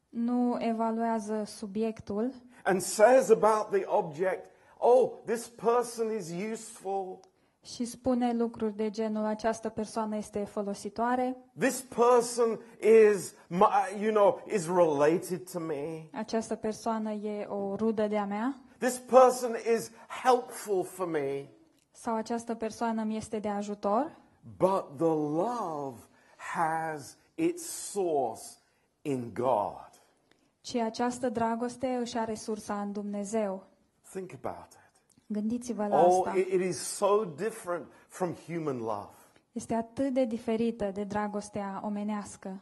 Nu 0.09 0.55
evaluează 0.59 1.43
subiectul 1.43 2.33
and 2.65 2.81
says 2.81 3.29
about 3.29 3.69
the 3.71 3.83
object, 3.87 4.45
oh, 4.77 5.11
this 5.25 5.47
person 5.47 6.11
is 6.17 6.31
useful. 6.51 7.19
și 7.63 7.85
spune 7.85 8.33
lucruri 8.33 8.75
de 8.75 8.89
genul 8.89 9.25
această 9.25 9.69
persoană 9.69 10.15
este 10.17 10.43
folositoare, 10.43 11.35
This 11.59 11.81
person 11.81 12.59
is, 13.11 13.33
my, 13.47 14.01
you 14.01 14.11
know, 14.13 14.41
is 14.53 14.67
related 14.67 15.49
to 15.51 15.59
me. 15.59 16.09
această 16.13 16.55
persoană 16.55 17.11
e 17.11 17.45
o 17.45 17.75
rudă 17.75 18.07
de-a 18.07 18.25
mea 18.25 18.55
This 18.77 18.97
person 18.97 19.55
is 19.75 19.91
helpful 20.23 20.83
for 20.83 21.07
me. 21.07 21.45
sau 21.91 22.15
această 22.15 22.55
persoană 22.55 23.03
mi 23.03 23.15
este 23.17 23.39
de 23.39 23.47
ajutor, 23.47 24.15
But 24.57 24.85
the 24.97 25.13
love 25.37 25.97
has 26.37 27.17
its 27.35 27.63
source 27.63 28.43
in 29.01 29.31
God. 29.33 29.89
Ci 30.65 30.75
această 30.75 31.29
dragoste 31.29 31.87
își 31.87 32.17
are 32.17 32.35
sursa 32.35 32.81
în 32.81 32.91
Dumnezeu. 32.91 33.63
Think 34.11 34.31
about 34.41 34.67
it. 34.71 35.01
Gândiți-vă 35.27 35.87
la 35.87 36.05
Oh, 36.05 36.23
asta. 36.25 36.39
it, 36.39 36.47
it 36.53 36.61
is 36.61 36.77
so 36.77 37.23
different 37.35 37.85
from 38.07 38.33
human 38.47 38.77
love. 38.77 39.09
Este 39.51 39.73
atât 39.73 40.13
de 40.13 40.25
diferită 40.25 40.91
de 40.93 41.03
dragostea 41.03 41.81
omenească. 41.83 42.61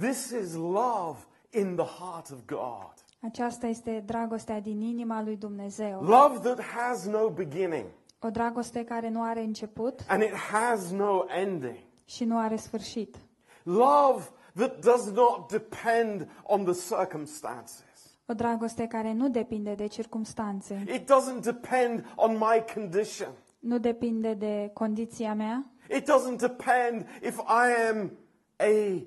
This 0.00 0.30
is 0.42 0.54
love 0.54 1.18
in 1.50 1.76
the 1.76 1.86
heart 1.86 2.30
of 2.30 2.38
God. 2.46 2.92
Aceasta 3.20 3.66
este 3.66 4.02
dragostea 4.06 4.60
din 4.60 4.80
inima 4.80 5.22
lui 5.22 5.36
Dumnezeu. 5.36 6.00
Love 6.02 6.38
that 6.38 6.60
has 6.60 7.06
no 7.06 7.28
beginning 7.30 7.84
O 8.20 8.30
dragoste 8.30 8.84
care 8.84 9.08
nu 9.08 9.22
are 9.22 9.40
început 9.42 10.00
and 10.08 10.22
it 10.22 10.34
has 10.34 10.90
no 10.90 11.24
ending. 11.28 11.78
și 12.04 12.24
nu 12.24 12.38
are 12.38 12.56
sfârșit. 12.56 13.16
Love 13.62 14.22
that 14.54 14.78
does 14.84 15.10
not 15.10 15.50
depend 15.50 16.28
on 16.42 16.64
the 16.64 16.72
circumstances. 16.72 18.16
O 18.26 18.34
dragoste 18.34 18.86
care 18.86 19.12
nu 19.12 19.28
depinde 19.28 19.74
de 19.74 19.86
circumstanțe, 19.86 20.84
It 20.94 21.10
doesn't 21.10 21.42
depend 21.42 22.12
on 22.16 22.32
my 22.36 22.64
condition. 22.74 23.28
nu 23.58 23.78
depinde 23.78 24.34
de 24.34 24.70
condiția 24.74 25.34
mea, 25.34 25.66
It 25.96 26.10
doesn't 26.10 26.36
depend 26.38 27.06
if 27.22 27.36
I 27.38 27.88
am 27.90 28.10
a 28.56 29.02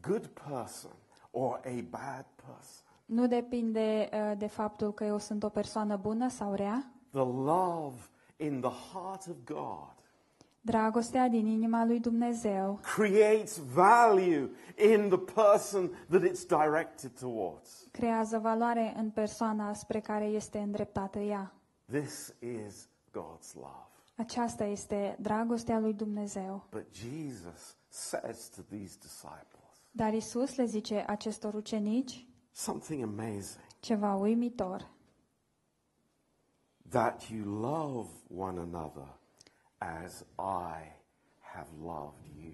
good 0.00 0.26
person 0.26 0.90
or 1.30 1.60
a 1.64 1.74
bad 1.90 2.26
person. 2.46 2.86
nu 3.04 3.26
depinde 3.26 4.08
uh, 4.12 4.38
de 4.38 4.46
faptul 4.46 4.92
că 4.92 5.04
eu 5.04 5.18
sunt 5.18 5.42
o 5.42 5.48
persoană 5.48 5.96
bună 5.96 6.28
sau 6.28 6.54
rea. 6.54 6.92
The 7.10 7.24
love 7.24 7.96
in 8.36 8.60
the 8.60 8.70
heart 8.92 9.26
of 9.26 9.36
God 9.44 9.92
Dragostea 10.64 11.28
din 11.28 11.46
inima 11.46 11.84
lui 11.84 12.00
Dumnezeu 12.00 12.78
creates 12.94 13.56
value 13.58 14.50
in 14.92 15.08
the 15.08 15.18
person 15.18 15.88
that 16.08 16.22
it's 16.22 16.46
directed 16.46 17.18
towards. 17.20 17.88
creează 17.90 18.38
valoare 18.38 18.94
în 18.96 19.10
persoana 19.10 19.72
spre 19.72 20.00
care 20.00 20.24
este 20.24 20.58
îndreptată 20.58 21.18
ea. 21.18 21.52
This 21.84 22.34
is 22.38 22.88
God's 23.10 23.52
love. 23.54 23.86
Aceasta 24.16 24.64
este 24.64 25.16
dragostea 25.20 25.78
lui 25.78 25.92
Dumnezeu. 25.94 26.66
But 26.70 26.86
Jesus 26.94 27.76
says 27.88 28.48
to 28.48 28.62
these 28.62 28.96
disciples 29.00 29.60
Dar 29.90 30.12
Isus 30.12 30.56
le 30.56 30.64
zice 30.64 31.04
acestor 31.06 31.54
ucenici 31.54 32.26
something 32.52 33.02
amazing 33.02 33.64
ceva 33.80 34.14
uimitor. 34.14 34.90
that 36.90 37.22
you 37.30 37.60
love 37.60 38.08
one 38.36 38.60
another 38.60 39.08
as 40.04 40.24
I 40.38 40.96
have 41.38 41.68
loved 41.82 42.42
you. 42.42 42.52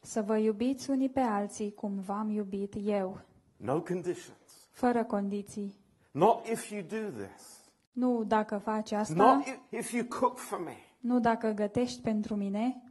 Să 0.00 0.22
vă 0.22 0.36
iubiți 0.36 0.90
unii 0.90 1.08
pe 1.10 1.20
alții 1.20 1.74
cum 1.74 2.00
v-am 2.00 2.28
iubit 2.30 2.74
eu, 2.82 3.20
No 3.56 3.82
conditions. 3.82 4.68
fără 4.70 5.04
condiții. 5.04 5.76
Not 6.10 6.46
if 6.46 6.70
you 6.70 6.82
do 6.82 7.10
this. 7.24 7.70
Nu 7.92 8.24
dacă 8.24 8.58
faci 8.58 8.92
asta, 8.92 9.14
Not 9.14 9.46
if, 9.46 9.58
if 9.70 9.92
you 9.92 10.04
cook 10.04 10.38
for 10.38 10.58
me. 10.64 10.76
nu 11.00 11.20
dacă 11.20 11.50
gătești 11.50 12.00
pentru 12.02 12.34
mine, 12.36 12.82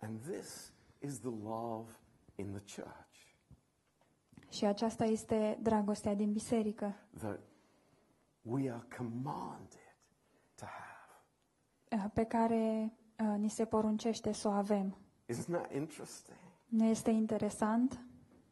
And 0.00 0.20
this 0.20 0.72
is 0.98 1.18
the 1.20 1.30
love 1.42 1.90
in 2.34 2.46
the 2.52 2.82
church 2.82 3.06
și 4.50 4.64
aceasta 4.64 5.04
este 5.04 5.58
dragostea 5.62 6.14
din 6.14 6.32
biserică, 6.32 6.94
that 7.18 7.40
we 8.42 8.70
are 8.70 8.86
commanded 8.96 9.68
to 9.68 9.68
have. 9.68 9.76
eh, 9.76 9.77
pe 12.14 12.24
care 12.24 12.92
eh, 13.16 13.26
ni 13.38 13.48
se 13.48 13.64
poruncește 13.64 14.32
să 14.32 14.48
o 14.48 14.50
avem. 14.50 14.96
Isn't 15.32 15.50
that 15.50 15.72
interesting? 15.74 16.36
Nu 16.68 16.84
este 16.84 17.10
interesant? 17.10 17.98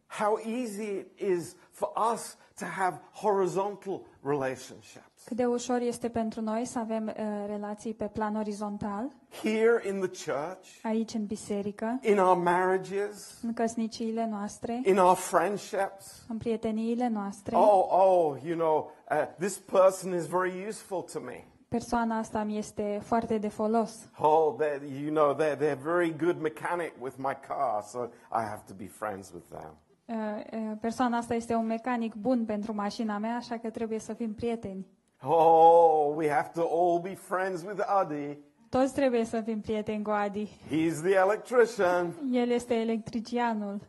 How 0.06 0.38
easy 0.44 0.82
it 0.82 1.20
is 1.20 1.54
for 1.70 1.92
us 2.12 2.36
to 2.58 2.64
have 2.64 2.98
horizontal 3.12 4.06
relationships. 4.22 5.24
Cât 5.24 5.36
de 5.36 5.46
ușor 5.46 5.80
este 5.80 6.08
pentru 6.08 6.40
noi 6.40 6.64
să 6.64 6.78
avem 6.78 7.06
uh, 7.06 7.44
relații 7.46 7.94
pe 7.94 8.04
plan 8.04 8.36
orizontal, 8.36 9.12
Here 9.42 9.88
in 9.88 10.00
the 10.00 10.32
church, 10.32 10.68
aici 10.82 11.14
în 11.14 11.26
biserică, 11.26 11.98
in 12.02 12.18
our 12.18 12.36
marriages, 12.36 13.38
în 13.42 13.52
căsniciile 13.52 14.26
noastre, 14.26 14.80
in 14.84 14.98
our 14.98 15.16
friendships. 15.16 16.24
în 16.28 16.36
prieteniile 16.36 17.08
noastre. 17.08 17.56
Oh, 17.56 17.86
oh, 17.88 18.36
you 18.44 18.56
know, 18.56 18.90
uh, 19.10 19.26
this 19.38 19.58
person 19.58 20.14
is 20.14 20.26
very 20.26 20.66
useful 20.68 21.02
to 21.02 21.20
me. 21.20 21.44
Persoana 21.76 22.18
asta 22.18 22.42
mi 22.42 22.58
este 22.58 23.00
foarte 23.02 23.38
de 23.38 23.48
folos. 23.48 24.08
Oh, 24.18 24.54
they're, 24.58 25.02
you 25.02 25.10
know, 25.10 25.34
they're, 25.34 25.56
they're 25.56 25.82
very 25.82 26.16
good 26.18 26.40
mechanic 26.40 26.92
with 27.00 27.14
my 27.16 27.36
car, 27.48 27.82
so 27.82 27.98
I 28.32 28.42
have 28.48 28.62
to 28.66 28.74
be 28.74 28.86
friends 28.86 29.32
with 29.32 29.44
them. 29.48 29.76
Uh, 30.04 30.14
uh, 30.52 30.76
Persoana 30.80 31.16
asta 31.16 31.34
este 31.34 31.54
un 31.54 31.66
mecanic 31.66 32.14
bun 32.14 32.44
pentru 32.44 32.74
mașina 32.74 33.18
mea, 33.18 33.36
așa 33.36 33.56
că 33.58 33.70
trebuie 33.70 33.98
să 33.98 34.12
fim 34.12 34.34
prieteni. 34.34 34.86
Oh, 35.22 36.12
we 36.14 36.30
have 36.30 36.50
to 36.54 36.60
all 36.60 37.00
be 37.00 37.14
friends 37.14 37.62
with 37.62 37.82
Adi. 37.86 38.38
Toți 38.68 38.94
trebuie 38.94 39.24
să 39.24 39.40
fim 39.40 39.60
prieteni 39.60 40.02
cu 40.02 40.10
Adi. 40.10 40.48
He's 40.66 41.00
the 41.02 41.14
electrician. 41.14 42.14
El 42.32 42.50
este 42.50 42.74
electricianul. 42.74 43.80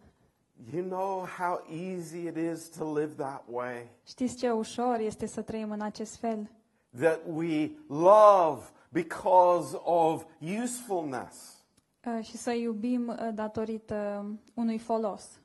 You 0.74 0.84
know 0.86 1.27
how 1.38 1.63
easy 1.70 2.17
it 2.17 2.36
is 2.53 2.70
to 2.77 2.98
live 3.00 3.13
that 3.17 3.44
way? 3.51 3.88
Știți 4.08 4.36
ce 4.36 4.50
ușor 4.50 4.98
este 5.00 5.25
să 5.25 5.41
trăim 5.41 5.72
în 5.72 5.82
acest 5.82 6.15
fel? 6.15 6.50
That 6.89 7.20
we 7.25 7.72
love 7.88 8.72
because 8.91 9.77
of 9.84 10.25
usefulness. 10.63 11.65
Uh, 12.06 12.24
Și 12.24 12.38
să 12.38 12.51
iubim 12.51 13.08
uh, 13.08 13.29
datorită 13.34 14.25
unui 14.53 14.77
folos. 14.77 15.41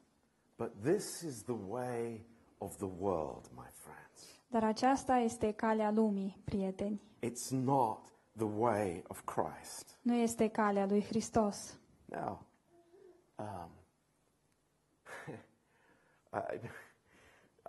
But 0.57 0.73
this 0.83 1.21
is 1.21 1.43
the 1.43 1.57
way 1.69 2.25
of 2.59 2.77
the 2.77 2.89
world, 2.99 3.51
my 3.55 3.69
friends. 3.73 4.41
Dar 4.49 4.65
aceasta 4.65 5.17
este 5.17 5.53
calea 5.53 5.91
lumii, 5.91 6.41
prieteni. 6.45 7.03
It's 7.21 7.49
not 7.51 7.99
the 8.37 8.45
way 8.57 9.03
of 9.09 9.23
Christ. 9.25 9.99
Nu 10.03 10.15
este 10.15 10.49
calea 10.49 10.87
lui 10.87 11.03
Hristos. 11.03 11.79
Now, 12.05 12.47
um, 13.37 13.71
I, 16.55 16.61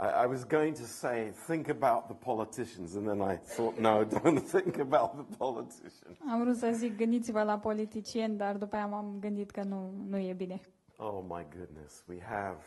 I, 0.04 0.24
I 0.24 0.26
was 0.26 0.44
going 0.44 0.74
to 0.76 0.86
say, 0.86 1.32
think 1.48 1.70
about 1.70 2.08
the 2.08 2.14
politicians, 2.14 2.96
and 2.96 3.08
then 3.08 3.22
I 3.22 3.36
thought, 3.38 3.80
no, 3.80 4.04
don't 4.24 4.40
think 4.40 4.80
about 4.80 5.16
the 5.18 5.38
politicians. 5.38 6.18
Am 6.30 6.42
vrut 6.44 6.58
să 6.58 6.72
zic, 6.74 6.98
gândiți-vă 6.98 7.44
la 7.44 7.58
politicieni, 7.60 8.38
dar 8.38 8.58
după 8.58 8.76
aia 8.76 8.86
m-am 8.86 9.18
gândit 9.20 9.52
că 9.52 9.64
nu, 9.64 9.94
nu 10.10 10.18
e 10.18 10.34
bine. 10.34 10.62
Oh 10.98 11.24
my 11.28 11.46
goodness, 11.58 12.04
we 12.08 12.20
have 12.22 12.58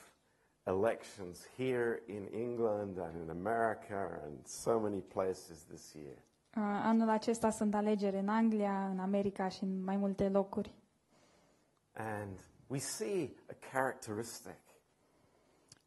elections 0.64 1.48
here 1.56 2.02
in 2.06 2.28
England 2.32 2.98
and 2.98 3.14
in 3.22 3.30
America 3.30 4.20
and 4.24 4.46
so 4.46 4.78
many 4.78 5.00
places 5.00 5.64
this 5.68 5.92
year. 5.92 6.16
Uh, 6.56 6.62
Anul 6.84 7.08
acesta 7.08 7.50
sunt 7.50 7.74
alegeri 7.74 8.18
în 8.18 8.28
Anglia, 8.28 8.88
în 8.88 8.98
America 8.98 9.48
și 9.48 9.62
în 9.64 9.84
mai 9.84 9.96
multe 9.96 10.28
locuri. 10.28 10.74
And 11.92 12.40
we 12.66 12.78
see 12.78 13.34
a 13.50 13.54
characteristic 13.72 14.65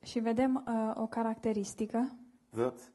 Și 0.04 0.20
vedem 0.20 0.66
uh, 0.68 0.92
o 0.96 1.08
caracteristică 1.08 2.16
that 2.56 2.92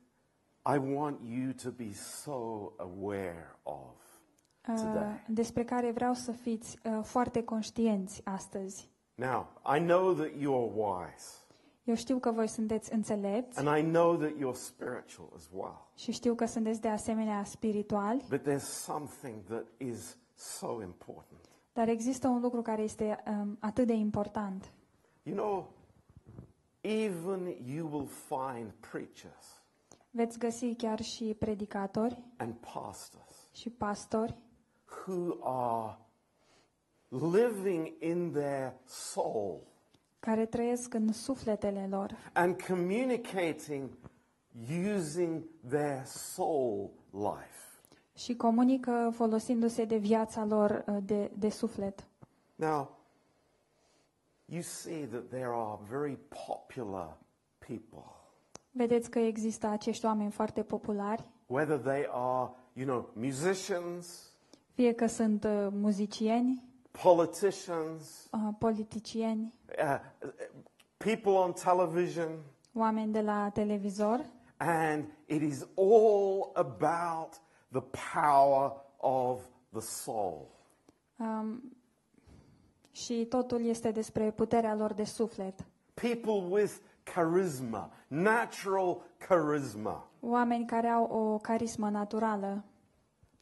I 0.75 0.79
want 0.95 1.19
you 1.29 1.53
to 1.63 1.71
be 1.71 1.93
so 1.93 2.73
aware 2.77 3.57
of 3.63 3.95
uh, 4.69 4.75
today. 4.75 5.25
despre 5.29 5.65
care 5.65 5.91
vreau 5.91 6.15
să 6.15 6.33
fiți 6.33 6.79
uh, 6.85 6.99
foarte 7.03 7.45
conștienți 7.45 8.21
astăzi. 8.25 8.91
Now, 9.15 9.47
I 9.77 9.81
know 9.81 10.13
that 10.13 10.31
you 10.39 10.55
are 10.55 10.73
wise, 10.75 11.39
Eu 11.85 11.95
știu 11.95 12.19
că 12.19 12.31
voi 12.31 12.47
sunteți 12.49 12.93
înțelepți 12.95 13.59
and 13.67 13.79
I 13.79 13.83
know 13.91 14.17
that 14.17 14.31
you're 14.31 14.59
spiritual 14.61 15.29
as 15.37 15.49
well. 15.55 15.89
și 15.95 16.13
știu 16.13 16.35
că 16.35 16.45
sunteți 16.47 16.81
de 16.81 16.89
asemenea 16.89 17.45
spirituali, 17.45 18.25
But 18.29 18.41
there's 18.49 18.69
something 18.85 19.43
that 19.43 19.65
is 19.77 20.17
so 20.35 20.83
important. 20.83 21.41
dar 21.73 21.89
există 21.89 22.29
un 22.29 22.41
lucru 22.41 22.63
care 22.63 22.83
este 22.83 23.23
um, 23.27 23.57
atât 23.61 23.87
de 23.87 23.93
important. 23.93 24.73
You 25.23 25.37
know, 25.37 25.69
even 26.85 27.57
you 27.65 27.89
will 27.89 28.07
find 28.07 28.73
preachers 28.91 29.63
Veți 30.11 30.39
găsi 30.39 30.75
chiar 30.75 31.01
și 31.01 31.37
predicatori 31.39 32.23
and 32.37 32.55
pastors 32.55 33.49
și 33.53 33.71
pastori 33.71 34.35
who 35.07 35.37
are 35.43 35.99
living 37.09 37.93
in 38.01 38.33
their 38.33 38.73
soul 38.85 39.61
care 40.21 40.47
trăiesc 40.47 40.95
în 40.95 41.13
sufletele 41.13 41.87
lor 41.91 42.17
and 42.33 42.63
communicating 42.63 43.91
using 44.97 45.43
their 45.69 46.05
soul 46.05 46.91
life. 47.11 47.81
și 48.15 48.37
comunică 48.37 49.11
folosindu-se 49.15 49.85
de 49.85 49.97
viața 49.97 50.45
lor 50.45 50.85
uh, 50.87 50.97
de, 51.03 51.31
de 51.39 51.49
suflet. 51.49 52.07
Now, 52.55 52.99
you 54.47 54.63
see 54.63 55.07
that 55.07 55.31
there 55.31 55.53
are 55.53 55.79
very 55.89 56.19
popular 56.47 57.17
people, 57.59 58.05
Vedeți 58.77 59.11
că 59.11 59.19
există 59.19 59.67
acești 59.67 60.05
oameni 60.05 60.31
foarte 60.31 60.63
populari, 60.63 61.25
whether 61.47 61.79
they 61.79 62.07
are, 62.11 62.51
you 62.73 62.87
know, 62.87 63.11
musicians, 63.15 64.33
fie 64.73 64.93
că 64.93 65.07
sunt 65.07 65.45
uh, 65.45 65.69
muzicieni, 65.71 66.65
politicians, 67.03 68.29
uh, 68.33 68.55
politicieni, 68.59 69.55
uh, 69.79 70.01
people 70.97 71.31
on 71.31 71.53
television, 71.53 72.29
oameni 72.75 73.13
de 73.13 73.21
la 73.21 73.51
televizor. 73.51 74.25
And 74.57 75.05
it 75.27 75.43
is 75.43 75.67
all 75.77 76.51
about 76.55 77.41
the 77.73 77.83
power 78.23 78.73
of 78.97 79.41
the 79.73 79.81
soul. 79.81 80.51
um, 81.17 81.77
și 82.95 83.27
totul 83.29 83.65
este 83.65 83.91
despre 83.91 84.31
puterea 84.31 84.75
lor 84.75 84.93
de 84.93 85.05
suflet. 85.05 85.65
People 85.95 86.49
with 86.51 86.73
charisma, 87.03 87.91
natural 88.09 89.01
charisma. 89.29 90.09
Oameni 90.21 90.67
care 90.67 90.87
au 90.87 91.05
o 91.05 91.39
carismă 91.39 91.91
naturală. 91.91 92.65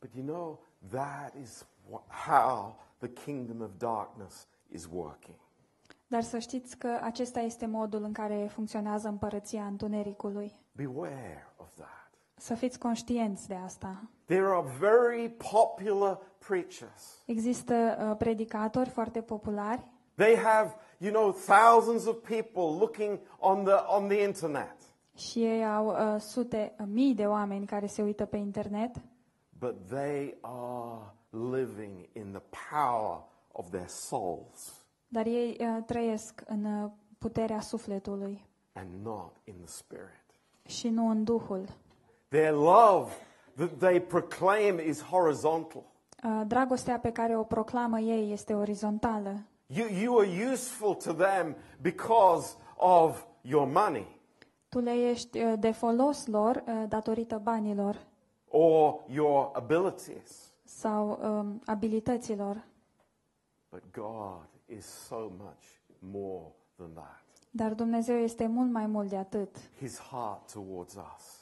But 0.00 0.10
you 0.14 0.24
know, 0.26 0.60
that 0.90 1.34
is 1.42 1.66
wh- 1.90 2.26
how 2.26 2.76
the 2.98 3.12
kingdom 3.12 3.60
of 3.60 3.70
darkness 3.78 4.46
is 4.68 4.88
working. 4.92 5.36
Dar 6.06 6.22
să 6.22 6.38
știți 6.38 6.78
că 6.78 6.98
acesta 7.02 7.40
este 7.40 7.66
modul 7.66 8.02
în 8.02 8.12
care 8.12 8.48
funcționează 8.52 9.08
împărăția 9.08 9.64
întunericului. 9.66 10.52
Beware 10.76 11.46
of 11.51 11.51
that. 11.51 11.51
Să 12.42 12.54
fiți 12.54 12.78
conștienți 12.78 13.48
de 13.48 13.54
asta. 13.54 14.02
There 14.24 14.44
are 14.44 14.66
very 14.78 15.28
popular 15.52 16.18
preachers. 16.38 17.22
Există 17.26 17.74
uh, 18.10 18.16
predicatori 18.16 18.88
foarte 18.88 19.20
populari 19.20 19.82
They 20.14 20.36
have, 20.36 20.74
you 20.98 21.12
know, 21.12 21.32
thousands 21.32 22.06
of 22.06 22.16
people 22.28 22.78
looking 22.78 23.18
on 23.38 23.64
the, 23.64 23.72
on 23.72 24.08
the 24.08 24.22
internet. 24.22 24.76
și 25.16 25.44
ei 25.44 25.66
au 25.66 25.86
uh, 25.86 26.20
sute, 26.20 26.74
uh, 26.80 26.86
mii 26.90 27.14
de 27.14 27.26
oameni 27.26 27.66
care 27.66 27.86
se 27.86 28.02
uită 28.02 28.24
pe 28.24 28.36
internet, 28.36 28.96
But 29.58 29.74
they 29.88 30.36
are 30.40 31.00
living 31.30 32.08
in 32.12 32.32
the 32.32 32.42
power 32.70 33.22
of 33.52 33.68
their 33.70 33.88
souls 33.88 34.84
dar 35.08 35.26
ei 35.26 35.56
uh, 35.60 35.84
trăiesc 35.86 36.42
în 36.46 36.64
uh, 36.64 36.90
puterea 37.18 37.60
sufletului 37.60 38.44
and 38.72 38.88
not 39.04 39.32
in 39.44 39.54
the 39.58 39.66
spirit. 39.66 40.24
și 40.66 40.88
nu 40.88 41.08
în 41.08 41.24
Duhul. 41.24 41.64
Their 42.32 42.52
love 42.52 43.12
that 43.56 43.78
they 43.78 44.00
proclaim 44.00 44.78
is 44.78 45.00
horizontal. 45.02 45.84
Uh, 46.24 46.42
Dragostea 46.46 46.98
pe 46.98 47.12
care 47.12 47.36
o 47.36 47.42
proclamă 47.42 48.00
ei 48.00 48.32
este 48.32 48.54
orizontală. 48.54 49.42
You, 49.66 49.86
you 50.02 50.18
are 50.18 50.50
useful 50.52 50.94
to 50.94 51.12
them 51.12 51.56
because 51.80 52.54
of 52.76 53.24
your 53.40 53.66
money 53.66 54.20
Tu 54.68 54.78
le 54.78 54.90
ești 55.10 55.38
uh, 55.42 55.52
de 55.58 55.70
folos 55.70 56.26
lor 56.26 56.64
uh, 56.66 56.84
datorită 56.88 57.38
banilor 57.42 58.06
or 58.48 59.00
your 59.08 59.50
abilities. 59.54 60.52
sau 60.64 61.18
um, 61.22 61.60
abilităților, 61.66 62.64
But 63.70 63.82
God 63.92 64.46
is 64.66 64.86
so 64.86 65.32
much 65.38 65.64
more 65.98 66.44
than 66.76 66.90
that. 66.94 67.22
dar 67.50 67.74
Dumnezeu 67.74 68.16
este 68.16 68.46
mult 68.46 68.70
mai 68.70 68.86
mult 68.86 69.08
de 69.08 69.16
atât. 69.16 69.56
His 69.78 69.98
heart 70.00 70.52
towards 70.52 70.94
us 70.94 71.40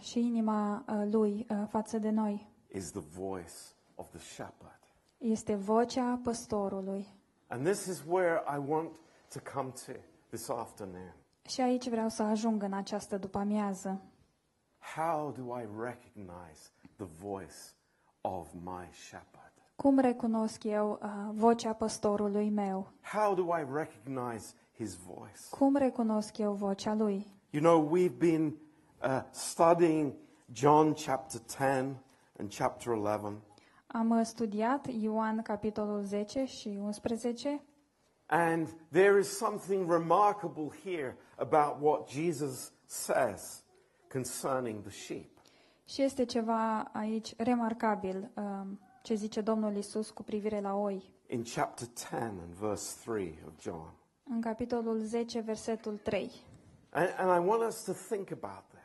Și 0.00 0.18
inima 0.18 0.84
uh, 0.88 1.08
lui 1.10 1.46
uh, 1.50 1.64
față 1.68 1.98
de 1.98 2.10
noi 2.10 2.54
is 2.72 2.90
the 2.90 3.00
voice 3.00 3.74
of 3.94 4.08
the 4.10 4.18
shepherd. 4.18 4.80
este 5.18 5.54
vocea 5.54 6.20
păstorului. 6.22 7.06
And 7.46 7.64
this 7.64 7.86
is 7.86 8.02
where 8.06 8.42
I 8.56 8.58
want 8.68 8.90
to 9.32 9.38
come 9.54 9.70
to 9.86 9.92
this 10.28 10.48
afternoon. 10.48 11.14
Și 11.48 11.60
aici 11.60 11.88
vreau 11.88 12.08
să 12.08 12.22
ajung 12.22 12.62
în 12.62 12.72
această 12.72 13.16
după-amiază. 13.18 14.00
How 14.94 15.30
do 15.32 15.58
I 15.58 15.66
recognize 15.78 16.70
the 16.96 17.06
voice 17.20 17.56
of 18.20 18.52
my 18.64 18.88
shepherd? 18.92 19.52
Cum 19.76 19.98
recunosc 19.98 20.64
eu 20.64 20.98
uh, 21.02 21.08
vocea 21.32 21.72
păstorului 21.72 22.50
meu? 22.50 22.92
How 23.02 23.34
do 23.34 23.42
I 23.42 23.66
recognize 23.72 24.54
his 24.76 24.94
voice? 24.94 25.40
Cum 25.50 25.76
recunosc 25.76 26.38
eu 26.38 26.52
vocea 26.52 26.94
lui? 26.94 27.26
You 27.50 27.62
know, 27.62 27.98
we've 27.98 28.18
been 28.18 28.56
uh, 29.06 29.22
studying 29.30 30.12
John 30.52 30.94
chapter 30.94 31.38
10 31.38 31.98
and 32.38 32.50
chapter 32.50 32.92
11, 32.92 33.42
Am 33.86 34.10
uh, 34.10 34.24
studiat 34.24 34.86
Ioan 35.02 35.42
capitolul 35.42 36.02
10 36.02 36.44
și 36.44 36.68
11 36.68 37.60
and 38.28 38.68
there 38.90 39.18
is 39.18 39.36
something 39.36 39.90
remarkable 39.90 40.68
here 40.84 41.16
about 41.36 41.80
what 41.80 42.08
Jesus 42.08 42.72
says 42.86 43.62
concerning 44.08 44.82
the 44.82 44.90
sheep. 44.90 45.30
și 45.84 46.02
este 46.02 46.24
ceva 46.24 46.78
aici 46.92 47.36
remarcabil 47.36 48.30
um, 48.34 48.80
ce 49.02 49.14
zice 49.14 49.40
Domnul 49.40 49.76
Isus 49.76 50.10
cu 50.10 50.22
privire 50.22 50.60
la 50.60 50.74
oi. 50.74 51.14
In 51.26 51.42
chapter 51.42 51.88
10 51.94 52.14
and 52.14 52.52
verse 52.60 52.96
3 53.04 53.38
of 53.46 53.52
John. 53.60 53.92
În 54.30 54.40
capitolul 54.40 54.98
10, 54.98 55.40
versetul 55.40 55.96
3. 55.96 56.30
And, 56.90 57.14
and 57.18 57.30
I 57.30 57.48
want 57.48 57.62
us 57.62 57.84
to 57.84 57.92
think 57.92 58.30
about 58.30 58.64
this, 58.70 58.75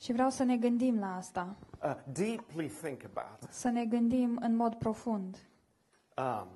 Și 0.00 0.12
vreau 0.12 0.30
să 0.30 0.42
ne 0.42 0.56
gândim 0.56 0.98
la 0.98 1.16
asta, 1.16 1.56
uh, 1.82 1.94
deeply 2.12 2.68
think 2.68 3.04
about 3.14 3.42
it. 3.42 3.52
să 3.52 3.68
ne 3.68 3.84
gândim 3.84 4.38
în 4.42 4.56
mod 4.56 4.74
profund. 4.74 5.36
Um, 6.16 6.48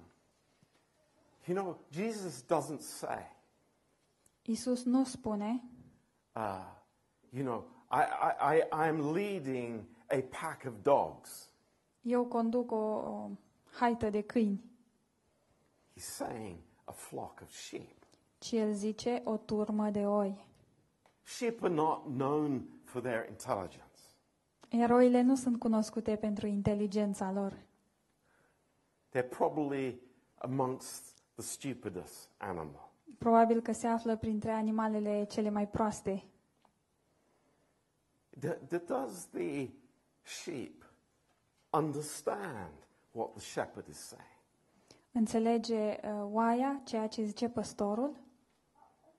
you 1.46 1.56
know, 1.62 1.78
Jesus 1.90 2.42
doesn't 2.44 2.80
say, 2.80 3.36
Isus 4.42 4.84
nu 4.84 5.04
spune, 5.04 5.62
uh, 6.34 6.64
you 7.30 7.44
know, 7.44 7.64
I, 7.90 8.02
I, 8.40 8.56
I, 8.56 8.88
I'm 8.88 9.12
leading 9.12 9.84
a 10.10 10.18
pack 10.40 10.64
of 10.66 10.72
dogs. 10.82 11.48
eu 12.00 12.24
conduc 12.24 12.70
o, 12.70 12.76
o 12.76 13.30
haită 13.78 14.10
de 14.10 14.20
câini, 14.20 14.64
He's 15.96 16.04
saying 16.14 16.56
a 16.84 16.92
flock 16.92 17.40
of 17.42 17.50
sheep. 17.50 17.96
ci 18.38 18.52
el 18.52 18.72
zice 18.72 19.20
o 19.24 19.36
turmă 19.36 19.90
de 19.90 20.06
oi. 20.06 20.46
Sheep 21.22 21.62
are 21.62 21.72
not 21.74 22.04
known 22.04 22.66
for 22.92 23.00
their 23.02 23.26
intelligence. 23.28 24.00
Iar 24.68 24.90
oile 24.90 25.20
nu 25.22 25.34
sunt 25.34 25.58
cunoscute 25.58 26.16
pentru 26.16 26.46
inteligența 26.46 27.32
lor. 27.32 27.56
They're 29.14 29.28
probably 29.28 30.00
amongst 30.38 31.02
the 31.34 31.42
stupidest 31.42 32.28
animal. 32.36 32.90
Probabil 33.18 33.60
că 33.60 33.72
se 33.72 33.86
află 33.86 34.16
printre 34.16 34.50
animalele 34.50 35.24
cele 35.24 35.50
mai 35.50 35.68
proaste. 35.68 36.24
D- 38.38 38.58
d- 38.68 38.84
does 38.86 39.26
the 39.30 39.68
sheep 40.22 40.84
understand 41.70 42.72
what 43.12 43.30
the 43.32 43.40
shepherd 43.40 43.88
is 43.88 43.98
saying? 43.98 44.26
Înțelege 45.12 45.74
uh, 46.04 46.28
oaia 46.32 46.80
ceea 46.84 47.06
ce 47.06 47.22
zice 47.24 47.48
păstorul? 47.48 48.16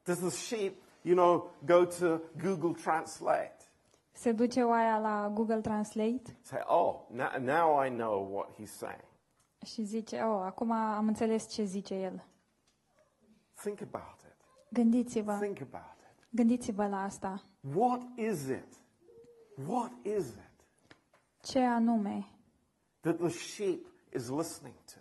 Does 0.03 0.17
the 0.17 0.29
sheep, 0.29 0.73
you 1.01 1.15
know, 1.15 1.51
go 1.65 1.85
to 1.85 2.19
Google 2.43 2.81
Translate? 2.81 3.62
Se 4.13 4.31
duce 4.31 4.63
oaia 4.63 4.97
la 4.97 5.29
Google 5.33 5.61
Translate 5.61 6.37
Say, 6.41 6.59
oh, 6.65 6.95
now, 7.11 7.29
now 7.39 7.85
I 7.85 7.89
know 7.89 8.35
what 8.35 8.53
he's 8.55 8.71
saying. 8.71 9.03
și 9.65 9.83
zice, 9.83 10.21
oh, 10.21 10.41
acum 10.45 10.71
am 10.71 11.07
înțeles 11.07 11.49
ce 11.49 11.63
zice 11.63 11.93
el. 11.93 12.23
Think 13.53 13.79
about 13.81 14.19
it. 14.19 14.35
Gândiți-vă, 14.69 15.37
Think 15.41 15.61
about 15.61 15.97
it. 15.99 16.27
gândiți-vă 16.29 16.87
la 16.87 17.03
asta. 17.03 17.43
What 17.75 18.01
is 18.15 18.47
it? 18.47 18.73
What 19.67 19.91
is 20.03 20.27
it 20.27 20.65
Ce 21.41 21.59
anume? 21.59 22.27
that 23.01 23.17
the 23.17 23.29
sheep 23.29 23.85
is 24.15 24.29
listening 24.29 24.75
to? 24.93 24.99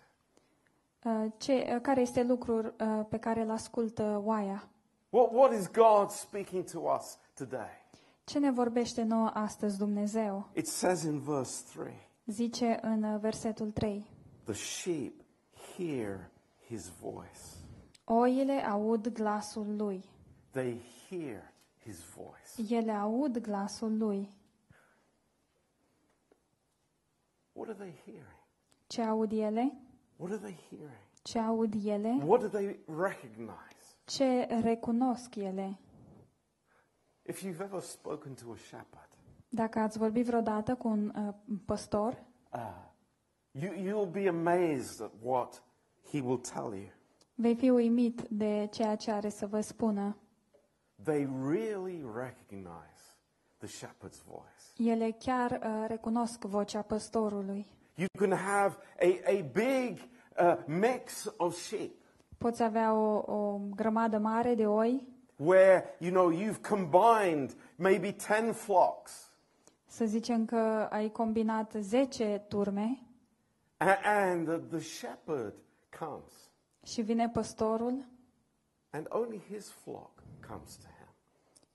Uh, 1.09 1.31
ce, 1.37 1.71
uh, 1.75 1.81
care 1.81 2.01
este 2.01 2.23
lucrul 2.23 2.75
uh, 2.79 3.05
pe 3.09 3.17
care 3.17 3.41
îl 3.41 3.49
ascultă 3.51 4.21
oaia? 4.25 4.67
What, 5.09 5.31
what 5.31 5.51
is 5.53 5.71
God 5.71 6.09
speaking 6.09 6.63
to 6.71 6.79
us 6.79 7.17
today? 7.33 7.82
Ce 8.25 8.39
ne 8.39 8.51
vorbește 8.51 9.03
nouă 9.03 9.29
astăzi 9.33 9.77
Dumnezeu? 9.77 10.49
It 10.55 10.67
says 10.67 11.03
in 11.03 11.19
verse 11.19 11.63
3 11.79 11.93
Zice 12.25 12.79
în 12.81 13.03
uh, 13.03 13.19
versetul 13.19 13.71
3. 13.71 14.05
the 14.43 14.53
sheep 14.53 15.13
hear 15.77 16.29
his 16.67 16.89
voice. 17.01 17.39
Oile 18.05 18.61
aud 18.65 19.07
glasul 19.07 19.75
lui. 19.75 20.03
They 20.51 20.81
hear 21.09 21.53
his 21.83 21.99
voice. 22.15 22.75
Ele 22.75 22.91
aud 22.91 23.37
glasul 23.39 23.97
lui. 23.97 24.29
What 27.53 27.69
are 27.69 27.77
they 27.77 27.93
hearing? 28.05 28.39
Ce 28.87 29.01
aud 29.01 29.31
ele? 29.31 29.77
What 30.17 30.31
are 30.31 30.41
they 30.41 30.57
hearing? 30.69 31.01
Ce 31.23 31.39
aud 31.39 31.73
ele? 31.85 32.17
What 32.25 32.41
do 32.41 32.47
they 32.47 32.79
recognize? 32.87 33.97
Ce 34.05 34.43
recunosc 34.61 35.35
ele? 35.35 35.77
If 37.25 37.41
you've 37.41 37.63
ever 37.63 37.81
spoken 37.81 38.33
to 38.33 38.51
a 38.51 38.55
shepherd, 38.55 39.07
Dacă 39.49 39.79
ați 39.79 39.97
vorbit 39.97 40.25
vreodată 40.25 40.75
cu 40.75 40.87
un 40.87 41.13
uh, 41.27 41.33
păstor, 41.65 42.23
uh, 42.53 42.59
you, 43.51 43.73
you'll 43.73 44.11
be 44.11 44.27
amazed 44.27 45.01
at 45.01 45.11
what 45.21 45.63
he 46.11 46.19
will 46.19 46.37
tell 46.37 46.73
you. 46.73 46.89
vei 47.35 47.55
fi 47.55 47.69
uimit 47.69 48.21
de 48.29 48.67
ceea 48.71 48.95
ce 48.95 49.11
are 49.11 49.29
să 49.29 49.47
vă 49.47 49.61
spună. 49.61 50.17
They 51.03 51.29
really 51.47 52.05
recognize 52.15 53.17
the 53.57 53.67
shepherd's 53.67 54.23
voice. 54.27 54.91
Ele 54.91 55.11
chiar 55.11 55.51
uh, 55.51 55.85
recunosc 55.87 56.43
vocea 56.43 56.81
păstorului. 56.81 57.67
You 57.95 58.07
can 58.17 58.37
have 58.37 58.77
a, 58.99 59.31
a 59.31 59.41
big 59.41 59.97
uh, 60.39 60.63
mix 60.65 61.33
of 61.37 61.55
sheep 61.55 61.91
Poți 62.37 62.63
avea 62.63 62.93
o, 62.93 63.33
o 63.33 63.59
grămadă 63.75 64.17
mare 64.17 64.55
de 64.55 64.67
oi, 64.67 65.07
where, 65.35 65.95
you 65.99 66.11
know, 66.11 66.31
you've 66.31 66.61
combined 66.69 67.55
maybe 67.75 68.15
10 68.19 68.51
flocks 68.51 69.27
să 69.85 70.05
zicem 70.05 70.45
că 70.45 70.87
ai 70.91 71.11
combinat 71.11 71.73
10 71.79 72.45
turme 72.47 72.99
a- 73.77 73.99
and 74.03 74.47
the, 74.47 74.57
the 74.57 74.79
shepherd 74.79 75.53
comes 75.99 76.33
și 76.83 77.01
vine 77.01 77.29
păstorul 77.29 78.05
and 78.89 79.05
only 79.09 79.41
his 79.51 79.69
flock 79.69 80.23
comes 80.47 80.75
to 80.75 80.87
him, 80.97 81.07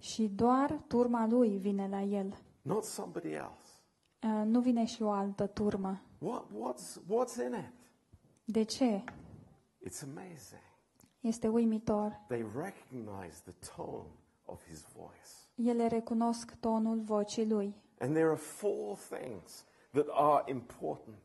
și 0.00 0.28
doar 0.28 0.80
turma 0.86 1.26
lui 1.26 1.58
vine 1.58 1.88
la 1.88 2.00
el. 2.00 2.34
not 2.62 2.84
somebody 2.84 3.28
else. 3.32 3.66
Uh, 4.22 4.42
Nu 4.44 4.60
vine 4.60 4.84
și 4.84 5.02
o 5.02 5.10
altă 5.10 5.46
turmă. 5.46 6.00
What, 6.18 6.44
what's, 6.44 6.96
what's 6.96 7.44
in 7.46 7.52
it? 7.58 7.72
De 8.44 8.62
ce? 8.62 9.04
It's 9.88 10.02
amazing. 10.02 10.62
Este 11.20 11.48
uimitor. 11.48 12.20
They 12.28 12.46
recognize 12.54 13.40
the 13.44 13.54
tone 13.76 14.08
of 14.44 14.66
his 14.68 14.84
voice. 14.96 15.70
Ele 15.70 15.86
recunosc 15.86 16.54
tonul 16.60 17.00
vocii 17.00 17.46
lui. 17.48 17.74
And 18.00 18.12
there 18.14 18.26
are 18.28 18.36
four 18.36 18.96
things 19.10 19.64
that 19.90 20.06
are 20.10 20.42
important 20.52 21.16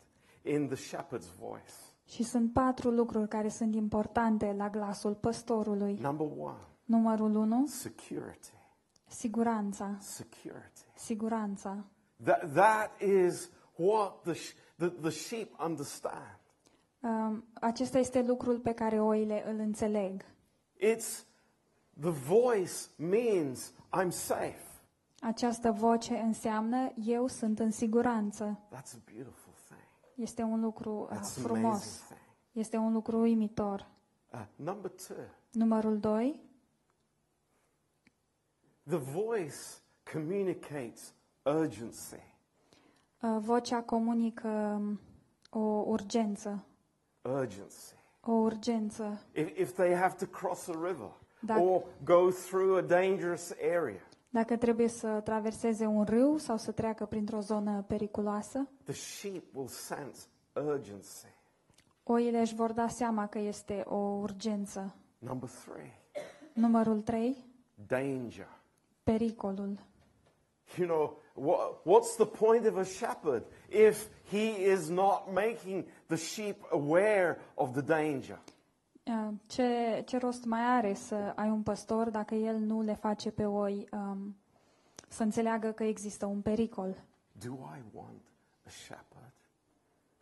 in 0.41 0.67
the 0.67 0.75
shepherd's 0.75 1.29
voice. 1.39 1.73
Și 2.05 2.23
sunt 2.23 2.53
patru 2.53 2.89
lucruri 2.89 3.27
care 3.27 3.49
sunt 3.49 3.75
importante 3.75 4.53
la 4.57 4.69
glasul 4.69 5.15
păstorului. 5.15 5.93
Number 5.93 6.27
one, 6.37 6.57
Numărul 6.85 7.35
1, 7.35 7.65
security. 7.65 8.53
siguranța. 9.07 9.97
Security. 9.99 10.81
Siguranța. 10.95 11.85
That, 12.23 12.53
that 12.53 13.01
is 13.01 13.49
what 13.75 14.21
the, 14.21 14.33
sh- 14.33 14.53
the, 14.77 14.87
the 14.89 15.09
sheep 15.09 15.59
understand. 15.59 16.39
Um, 17.03 17.43
acesta 17.53 17.97
este 17.97 18.21
lucrul 18.21 18.59
pe 18.59 18.73
care 18.73 19.01
oile 19.01 19.49
îl 19.49 19.59
înțeleg. 19.59 20.25
It's 20.77 21.23
the 21.99 22.09
voice 22.09 22.71
means 22.95 23.71
I'm 24.01 24.09
safe. 24.09 24.61
Această 25.21 25.71
voce 25.71 26.15
înseamnă 26.17 26.91
eu 27.05 27.27
sunt 27.27 27.59
în 27.59 27.71
siguranță. 27.71 28.59
That's 28.67 28.93
a 28.93 29.01
beautiful 29.13 29.53
thing. 29.67 29.81
Este 30.15 30.41
un 30.41 30.59
lucru 30.61 30.99
uh, 31.01 31.07
That's 31.17 31.37
an 31.37 31.43
frumos. 31.43 31.63
amazing 31.63 32.03
thing. 32.05 32.19
Este 32.51 32.77
un 32.77 32.93
lucru 32.93 33.19
uimitor. 33.19 33.87
Uh, 34.33 34.45
number 34.55 34.91
two, 35.07 35.15
Numărul 35.51 35.99
2, 35.99 36.39
the 38.87 38.97
voice 38.97 39.55
communicates 40.13 41.13
urgency. 41.43 42.23
uh, 43.21 43.37
vocea 43.39 43.81
comunică 43.81 44.47
um, 44.47 44.99
o 45.49 45.59
urgență. 45.87 46.63
Urgency. 47.23 47.93
O 48.25 48.31
urgență. 48.31 49.21
If, 49.33 49.57
if 49.57 49.73
they 49.75 49.93
have 49.95 50.15
to 50.15 50.25
cross 50.25 50.67
a 50.67 50.71
river 50.87 51.11
Dacă- 51.39 51.59
or 51.61 51.83
go 52.03 52.29
through 52.31 52.77
a 52.77 52.81
dangerous 52.81 53.51
area, 53.75 54.01
Dacă 54.29 54.57
trebuie 54.57 54.87
să 54.87 55.21
traverseze 55.23 55.85
un 55.85 56.03
râu 56.03 56.37
sau 56.37 56.57
să 56.57 56.71
treacă 56.71 57.05
printr-o 57.05 57.39
zonă 57.39 57.83
periculoasă, 57.87 58.67
the 58.83 58.93
sheep 58.93 59.43
will 59.55 59.67
sense 59.67 60.25
urgency. 60.53 61.25
oile 62.03 62.39
își 62.39 62.55
vor 62.55 62.71
da 62.71 62.87
seama 62.87 63.27
că 63.27 63.39
este 63.39 63.83
o 63.87 63.95
urgență. 63.97 64.95
Number 65.19 65.49
three, 65.49 65.91
Numărul 66.53 67.01
3, 67.01 67.37
danger. 67.87 68.47
pericolul. 69.03 69.79
You 70.77 70.87
know, 70.87 71.17
what, 71.33 71.79
what's 71.85 72.15
the 72.17 72.25
point 72.25 72.65
of 72.67 72.75
a 72.77 72.83
shepherd 72.83 73.43
if 73.69 74.07
he 74.29 74.71
is 74.71 74.89
not 74.89 75.23
making 75.33 75.85
the 76.15 76.25
sheep 76.25 76.63
aware 76.71 77.37
of 77.53 77.71
the 77.73 77.81
danger? 77.81 78.39
Uh, 79.03 79.33
Ce, 79.47 80.01
ce 80.05 80.17
rost 80.17 80.45
mai 80.45 80.61
are 80.61 80.93
să 80.93 81.33
ai 81.35 81.49
un 81.49 81.61
păstor 81.61 82.09
dacă 82.09 82.35
el 82.35 82.57
nu 82.57 82.81
le 82.81 82.93
face 82.93 83.31
pe 83.31 83.45
oi 83.45 83.87
um, 83.91 84.35
să 85.07 85.23
înțeleagă 85.23 85.71
că 85.71 85.83
există 85.83 86.25
un 86.25 86.41
pericol? 86.41 87.03
Do 87.31 87.51
I 87.53 87.81
want 87.93 88.21
a 88.65 88.69
shepherd 88.69 89.33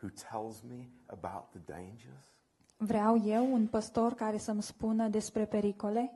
who 0.02 0.10
tells 0.30 0.62
me 0.62 0.90
about 1.06 1.50
the 1.50 1.60
dangers? 1.66 2.26
Vreau 2.78 3.22
eu 3.26 3.54
un 3.54 3.68
păstor 3.68 4.14
care 4.14 4.38
să-mi 4.38 4.62
spună 4.64 5.08
despre 5.08 5.46
pericole? 5.46 6.14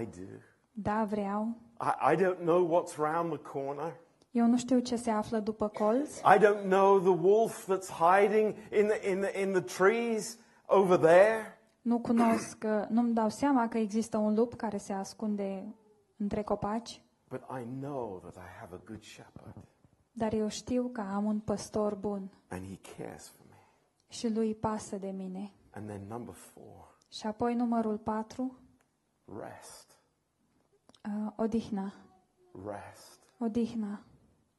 I 0.00 0.04
do. 0.04 0.26
Da, 0.72 1.04
vreau. 1.04 1.56
I, 1.80 2.12
I 2.12 2.16
don't 2.16 2.38
know 2.40 2.66
what's 2.66 2.96
round 2.96 3.32
the 3.32 3.50
corner. 3.50 3.92
Eu 4.34 4.46
nu 4.46 4.56
știu 4.56 4.78
ce 4.78 4.96
se 4.96 5.10
află 5.10 5.38
după 5.38 5.68
colț. 5.68 6.18
I 6.18 6.38
don't 6.38 6.62
know 6.64 6.98
the 7.00 7.26
wolf 7.26 7.70
that's 7.72 7.88
hiding 7.88 8.54
in 8.78 8.86
the, 8.86 9.10
in 9.10 9.20
the, 9.20 9.40
in 9.40 9.52
the 9.52 9.60
trees 9.60 10.38
over 10.66 10.98
there. 10.98 11.58
Nu 11.82 11.98
cunosc, 12.00 12.64
uh, 12.64 12.84
nu-mi 12.88 13.14
dau 13.14 13.28
seama 13.28 13.68
că 13.68 13.78
există 13.78 14.16
un 14.16 14.34
lup 14.34 14.54
care 14.54 14.76
se 14.76 14.92
ascunde 14.92 15.74
între 16.16 16.42
copaci, 16.42 17.02
But 17.28 17.40
I 17.60 17.64
know 17.80 18.18
that 18.22 18.34
I 18.34 18.48
have 18.60 18.74
a 18.74 18.80
good 18.86 19.02
shepherd 19.02 19.54
dar 20.12 20.32
eu 20.32 20.48
știu 20.48 20.88
că 20.92 21.00
am 21.00 21.24
un 21.24 21.38
păstor 21.40 21.94
bun 21.94 22.30
and 22.48 22.62
he 22.66 22.78
cares 22.96 23.28
for 23.28 23.46
me. 23.50 23.56
și 24.08 24.32
lui 24.32 24.54
pasă 24.54 24.96
de 24.96 25.10
mine. 25.10 25.52
And 25.70 25.88
then 25.88 26.00
number 26.08 26.34
four, 26.34 26.96
Și 27.08 27.26
apoi 27.26 27.54
numărul 27.54 27.98
4, 27.98 28.58
rest. 29.42 29.98
uh, 31.26 31.32
odihna. 31.36 31.92
Rest. 32.66 33.20
Odihna. 33.38 34.00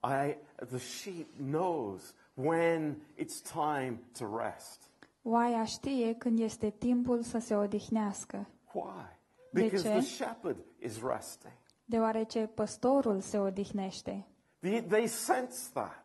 I, 0.07 0.37
the 0.65 0.77
sheep 0.77 1.27
knows 1.37 2.13
when 2.33 2.95
it's 3.17 3.41
time 3.53 3.99
to 4.19 4.37
rest. 4.37 4.89
Oaia 5.23 5.63
știe 5.65 6.13
când 6.13 6.39
este 6.39 6.69
timpul 6.69 7.21
să 7.21 7.37
se 7.37 7.55
odihnească. 7.55 8.47
Why? 8.73 9.19
De 9.51 9.61
Because 9.61 9.83
ce? 9.83 9.89
the 9.89 10.01
shepherd 10.01 10.57
is 10.79 11.01
resting. 11.03 11.53
deoarece 11.85 12.49
păstorul 12.53 13.19
se 13.21 13.37
odihnește. 13.39 14.25
They, 14.59 14.81
they 14.83 15.07
sense 15.07 15.69
that. 15.73 16.03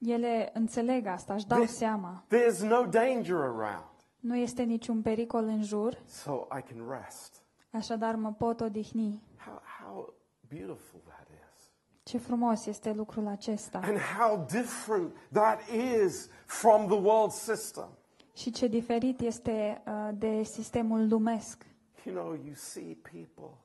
Ele 0.00 0.50
înțeleg 0.54 1.06
asta, 1.06 1.34
își 1.34 1.46
dau 1.46 1.62
They- 1.64 1.68
seama. 1.68 2.24
There's 2.26 2.58
no 2.60 2.86
danger 2.86 3.36
around. 3.36 3.84
Nu 4.20 4.36
este 4.36 4.62
niciun 4.62 5.02
pericol 5.02 5.44
în 5.44 5.62
jur, 5.62 5.98
So 6.06 6.46
I 6.58 6.62
can 6.62 6.88
rest. 7.02 7.42
așadar 7.70 8.14
mă 8.14 8.32
pot 8.32 8.60
odihni. 8.60 9.22
How, 9.36 9.60
how 9.80 10.14
beautiful 10.48 11.00
that 11.06 11.20
is. 11.21 11.21
Ce 12.02 12.18
frumos 12.18 12.66
este 12.66 12.92
lucrul 12.92 13.26
acesta 13.26 13.78
And 13.82 13.98
how 14.18 14.46
different 14.50 15.16
that 15.32 15.60
is 16.04 16.28
from 16.46 16.86
the 16.86 16.96
world 16.98 17.30
system. 17.30 17.88
și 18.34 18.50
ce 18.50 18.66
diferit 18.66 19.20
este 19.20 19.82
uh, 19.86 20.08
de 20.18 20.42
sistemul 20.42 21.08
lumesc. 21.08 21.66
You 22.04 22.14
know, 22.14 22.32
you 22.44 22.54
see 22.54 22.96
people 23.12 23.56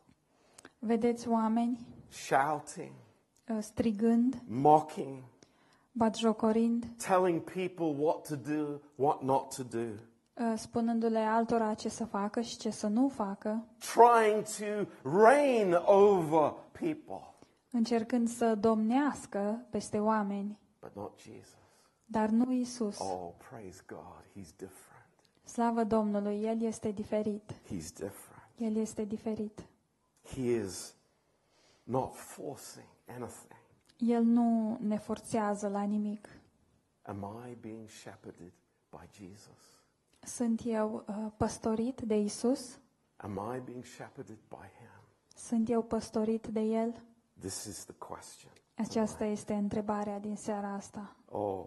Vedeți 0.80 1.28
oameni 1.28 1.88
shouting, 2.10 2.91
uh, 3.50 3.58
strigând, 3.60 4.41
mocking, 4.47 5.23
batjocorind, 5.91 6.86
telling 7.08 7.41
people 7.41 8.04
what 8.04 8.28
to 8.28 8.36
do, 8.36 8.82
what 8.95 9.21
not 9.21 9.56
to 9.56 9.63
do, 9.63 9.88
uh, 10.34 10.54
spunându-le 10.56 11.19
altora 11.19 11.73
ce 11.73 11.89
să 11.89 12.06
facă 12.06 12.41
și 12.41 12.58
ce 12.58 12.69
să 12.69 12.88
nu 12.88 13.08
facă, 13.08 13.65
trying 13.78 14.43
to 14.43 14.89
reign 15.26 15.73
over 15.86 16.54
people. 16.71 17.34
Încercând 17.71 18.27
să 18.30 18.56
domnească 18.56 19.65
peste 19.69 19.99
oameni, 19.99 20.60
But 20.80 20.95
not 20.95 21.19
Jesus. 21.19 21.58
dar 22.06 22.30
nu 22.30 22.51
Isus. 22.51 22.99
Oh, 22.99 23.32
praise 23.49 23.84
God. 23.88 24.23
He's 24.30 24.56
different. 24.56 24.95
Slavă 25.43 25.84
Domnului, 25.84 26.41
El 26.43 26.62
este 26.62 26.91
diferit. 26.91 27.53
He's 27.53 27.93
different. 27.93 28.51
El 28.58 28.75
este 28.75 29.03
diferit. 29.03 29.67
He 30.23 30.41
is 30.41 30.95
not 31.84 32.13
forcing 32.15 32.88
anything. 33.08 33.56
El 33.97 34.23
nu 34.23 34.77
ne 34.82 34.97
forțează 34.97 35.67
la 35.67 35.82
nimic. 35.84 36.30
Am 37.01 37.43
I 37.49 37.56
being 37.56 37.89
shepherded 37.89 38.51
by 38.89 39.08
Jesus? 39.25 39.82
Sunt 40.19 40.62
eu 40.65 41.03
uh, 41.08 41.15
păstorit 41.38 42.01
de 42.01 42.15
Isus? 42.19 42.80
Am 43.17 43.32
I 43.56 43.60
being 43.60 43.84
shepherded 43.84 44.38
by 44.49 44.56
Him? 44.80 45.01
Sunt 45.36 45.69
eu 45.69 45.82
păstorit 45.84 46.47
de 46.47 46.60
El? 46.60 47.01
This 47.39 47.65
is 47.65 47.84
the 47.86 47.93
question. 47.93 48.52
Aceasta 48.76 49.26
este 49.26 49.54
întrebarea 49.54 50.19
din 50.19 50.36
seara 50.36 50.73
asta. 50.73 51.15
Oh, 51.30 51.65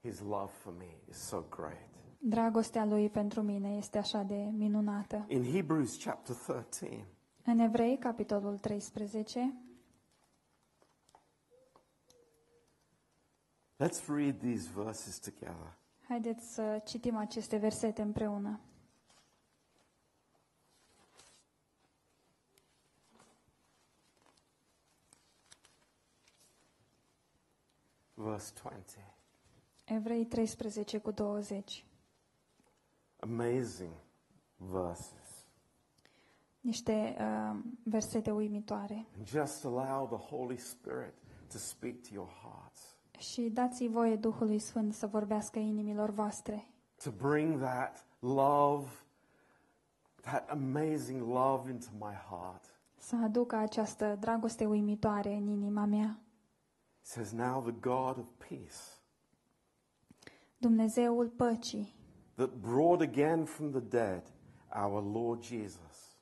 His 0.00 0.20
love 0.20 0.50
for 0.52 0.72
me 0.78 0.96
is 1.08 1.16
so 1.16 1.44
great. 1.50 1.88
Dragostea 2.18 2.84
Lui 2.84 3.10
pentru 3.10 3.42
mine 3.42 3.68
este 3.76 3.98
așa 3.98 4.22
de 4.22 4.34
minunată. 4.52 5.24
In 5.28 5.42
Hebrews 5.52 6.02
chapter 6.04 6.34
13, 6.36 7.06
În 7.44 7.58
Evrei, 7.58 7.98
capitolul 7.98 8.58
13, 8.58 9.54
let's 13.78 14.06
read 14.08 14.38
these 14.38 14.68
verses 14.74 15.18
together. 15.18 15.76
haideți 16.08 16.54
să 16.54 16.80
citim 16.84 17.16
aceste 17.16 17.56
versete 17.56 18.02
împreună. 18.02 18.60
Verse 28.24 28.52
20. 28.62 28.98
Evrei 29.84 30.24
13 30.26 30.98
cu 30.98 31.10
20. 31.10 31.84
Amazing 33.20 33.92
verses. 34.56 35.46
Niște 36.60 37.16
uh, 37.20 37.56
versete 37.82 38.30
uimitoare. 38.30 39.06
And 39.16 39.26
just 39.26 39.64
allow 39.64 40.06
the 40.18 40.36
Holy 40.36 40.56
Spirit 40.56 41.14
to 41.52 41.58
speak 41.58 41.94
to 42.00 42.08
your 42.12 42.28
hearts, 42.42 42.80
Și 43.18 43.40
dați 43.42 43.86
voie 43.86 44.16
Duhului 44.16 44.58
Sfânt 44.58 44.94
să 44.94 45.06
vorbească 45.06 45.58
inimilor 45.58 46.10
voastre, 46.10 46.66
to 47.04 47.10
bring 47.10 47.60
that 47.60 48.04
love, 48.18 48.88
that 50.20 50.50
amazing 50.50 51.22
love 51.32 51.70
into 51.70 51.86
my 51.98 52.14
heart. 52.30 52.64
să 52.98 53.16
aducă 53.24 53.56
această 53.56 54.16
dragoste 54.20 54.66
uimitoare 54.66 55.34
în 55.34 55.48
inima 55.48 55.84
mea. 55.84 56.18
It 57.04 57.10
says, 57.10 57.32
Now 57.32 57.60
the 57.60 57.74
God 57.80 58.18
of 58.18 58.24
peace, 58.48 58.98
Dumnezeul 60.58 61.28
păcii, 61.28 61.94
that 62.34 62.50
brought 62.60 63.00
again 63.00 63.44
from 63.44 63.70
the 63.70 63.80
dead 63.80 64.22
our 64.68 65.02
Lord 65.02 65.42
Jesus, 65.42 66.16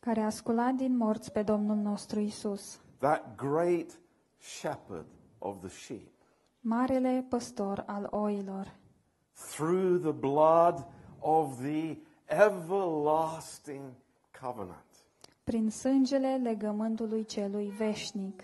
care 0.00 0.20
a 0.20 0.30
sculat 0.30 0.74
din 0.74 0.96
morți 0.96 1.32
pe 1.32 1.42
Domnul 1.42 1.76
nostru 1.76 2.20
Isus, 2.20 2.80
that 2.98 3.36
great 3.36 3.98
shepherd 4.38 5.06
of 5.38 5.60
the 5.60 5.68
sheep, 5.68 6.12
marele 6.60 7.26
păstor 7.28 7.84
al 7.86 8.08
oilor, 8.10 8.76
through 9.32 10.00
the 10.00 10.12
blood 10.12 10.86
of 11.18 11.56
the 11.60 11.96
everlasting 12.26 13.92
covenant, 14.40 15.04
prin 15.44 15.70
sângele 15.70 16.36
legământului 16.36 17.24
celui 17.24 17.68
veșnic, 17.68 18.42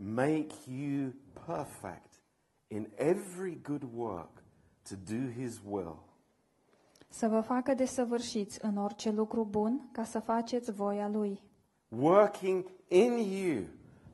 make 0.00 0.54
you 0.66 1.12
perfect 1.46 2.20
in 2.68 2.88
every 2.96 3.60
good 3.62 3.82
work 3.94 4.42
to 4.88 4.94
do 4.96 5.30
his 5.30 5.60
will, 5.64 5.96
să 7.08 7.28
vă 7.28 7.40
facă 7.40 7.74
desăvârșiți 7.74 8.64
în 8.64 8.76
orice 8.76 9.10
lucru 9.10 9.44
bun 9.44 9.88
ca 9.92 10.04
să 10.04 10.18
faceți 10.20 10.72
voia 10.72 11.08
Lui, 11.08 11.42
working 11.88 12.64
in 12.88 13.12
you 13.12 13.64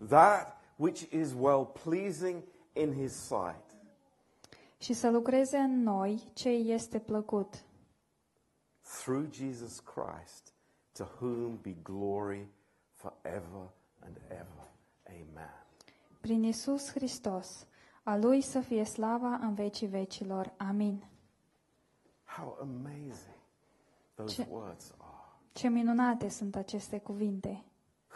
that 0.08 0.60
which 0.76 1.00
is 1.12 1.32
well 1.38 1.64
pleasing 1.64 2.42
in 2.72 2.92
his 2.92 3.12
sight. 3.12 3.64
și 4.78 4.92
să 4.92 5.10
lucreze 5.10 5.56
în 5.56 5.82
noi 5.82 6.30
ce 6.32 6.48
îi 6.48 6.70
este 6.70 6.98
plăcut, 6.98 7.64
through 9.02 9.32
Jesus 9.32 9.80
Christ, 9.80 10.52
to 10.92 11.04
whom 11.20 11.58
be 11.62 11.76
glory 11.82 12.48
forever 12.94 13.70
and 14.00 14.16
ever. 14.28 14.70
Amen. 15.08 15.65
Prin 16.26 16.42
Isus 16.42 16.90
Hristos, 16.90 17.66
a 18.02 18.16
Lui 18.16 18.40
să 18.40 18.60
fie 18.60 18.84
slava 18.84 19.38
în 19.42 19.54
vecii 19.54 19.86
vecilor. 19.86 20.52
Amin. 20.56 21.04
How 22.24 22.58
amazing 22.60 23.36
those 24.14 24.34
Ce- 24.42 24.48
words 24.50 24.94
are. 24.98 25.38
Ce 25.52 25.68
minunate 25.68 26.28
sunt 26.28 26.56
aceste 26.56 26.98
cuvinte! 26.98 27.64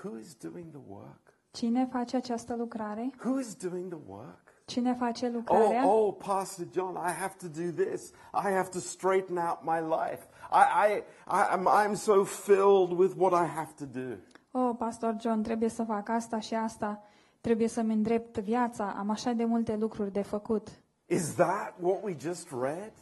Who 0.04 0.18
is 0.18 0.34
doing 0.34 0.70
the 0.70 0.80
work? 0.88 1.20
Cine 1.50 1.86
face 1.92 2.16
această 2.16 2.56
lucrare? 2.56 3.10
Who 3.24 3.38
is 3.38 3.54
doing 3.54 3.88
the 3.94 4.00
work? 4.06 4.42
Cine 4.64 4.94
face 4.94 5.26
Oh, 5.26 5.32
lucrarea? 5.32 5.86
oh, 5.88 6.14
Pastor 6.26 6.66
John, 6.72 6.94
I 6.96 7.10
have 7.10 7.34
to 7.38 7.46
do 7.48 7.84
this. 7.84 8.10
I 8.44 8.50
have 8.52 8.68
to 8.68 8.78
straighten 8.78 9.36
out 9.36 9.58
my 9.62 9.80
life. 9.80 10.26
I, 10.50 10.88
I, 10.88 11.02
I, 11.26 11.52
am, 11.52 11.68
I'm 11.84 11.94
so 11.94 12.24
filled 12.24 12.92
with 12.98 13.14
what 13.16 13.32
I 13.32 13.46
have 13.46 13.72
to 13.78 13.84
do. 13.84 14.16
Oh, 14.50 14.76
pastor 14.78 15.16
John, 15.20 15.42
trebuie 15.42 15.68
să 15.68 15.84
fac 15.84 16.08
asta 16.08 16.40
și 16.40 16.54
asta. 16.54 17.02
Trebuie 17.40 17.68
să-mi 17.68 17.92
îndrept 17.92 18.38
viața. 18.38 18.94
Am 18.98 19.10
așa 19.10 19.32
de 19.32 19.44
multe 19.44 19.76
lucruri 19.76 20.12
de 20.12 20.22
făcut. 20.22 20.68
Is 21.06 21.34
that 21.34 21.74
what 21.80 22.02
we 22.02 22.16
just 22.20 22.48
read? 22.60 22.92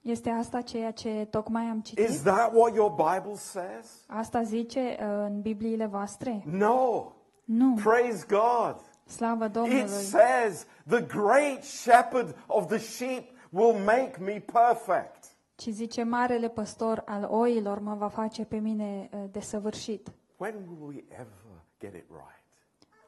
Este 0.00 0.30
asta 0.30 0.60
ceea 0.60 0.90
ce 0.90 1.26
tocmai 1.30 1.64
am 1.64 1.78
Is 1.78 1.84
citit? 1.88 2.18
that 2.22 2.52
what 2.54 2.74
your 2.74 2.90
Bible 2.90 3.34
says? 3.34 4.04
Asta 4.06 4.42
zice 4.42 4.96
uh, 5.00 5.06
în 5.26 5.40
Bibliile 5.40 5.86
voastre? 5.86 6.42
No. 6.50 7.12
Nu. 7.44 7.74
Praise 7.84 8.26
God. 8.28 8.76
Slavă 9.06 9.44
It 9.44 9.52
Domnului! 9.52 9.88
says, 9.88 10.66
the 10.86 11.00
great 11.02 11.62
shepherd 11.64 12.36
of 12.46 12.66
the 12.66 12.78
sheep 12.78 13.30
will 13.50 13.74
make 13.84 14.16
me 14.20 14.44
perfect. 14.52 15.24
Ci 15.54 15.68
zice, 15.68 16.02
marele 16.02 16.48
păstor 16.48 17.02
al 17.06 17.24
oilor 17.30 17.78
mă 17.78 17.94
va 17.94 18.08
face 18.08 18.44
pe 18.44 18.56
mine 18.56 19.08
uh, 19.12 19.20
desăvârșit. 19.30 20.08
When 20.36 20.54
will 20.54 20.86
we 20.94 21.04
ever 21.08 21.62
get 21.80 21.94
it 21.94 22.04
right? 22.08 22.44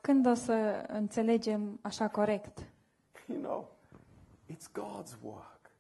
Când 0.08 0.26
o 0.26 0.34
să 0.34 0.84
înțelegem 0.86 1.78
așa 1.82 2.08
corect? 2.08 2.66
You 3.26 3.40
know, 3.40 3.68
it's 4.50 4.70
God's 4.72 5.22
work. 5.22 5.70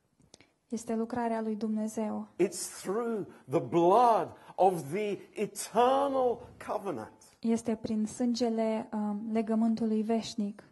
Este 0.68 0.94
lucrarea 0.94 1.40
lui 1.40 1.56
Dumnezeu. 1.56 2.28
It's 2.42 2.82
through 2.82 3.26
the 3.50 3.60
blood 3.60 4.32
of 4.54 4.92
the 4.92 5.18
eternal 5.32 6.38
covenant. 6.66 7.12
Este 7.40 7.74
prin 7.76 8.06
sângele 8.06 8.88
um, 8.92 9.28
legământului 9.32 10.02
veșnic. 10.02 10.62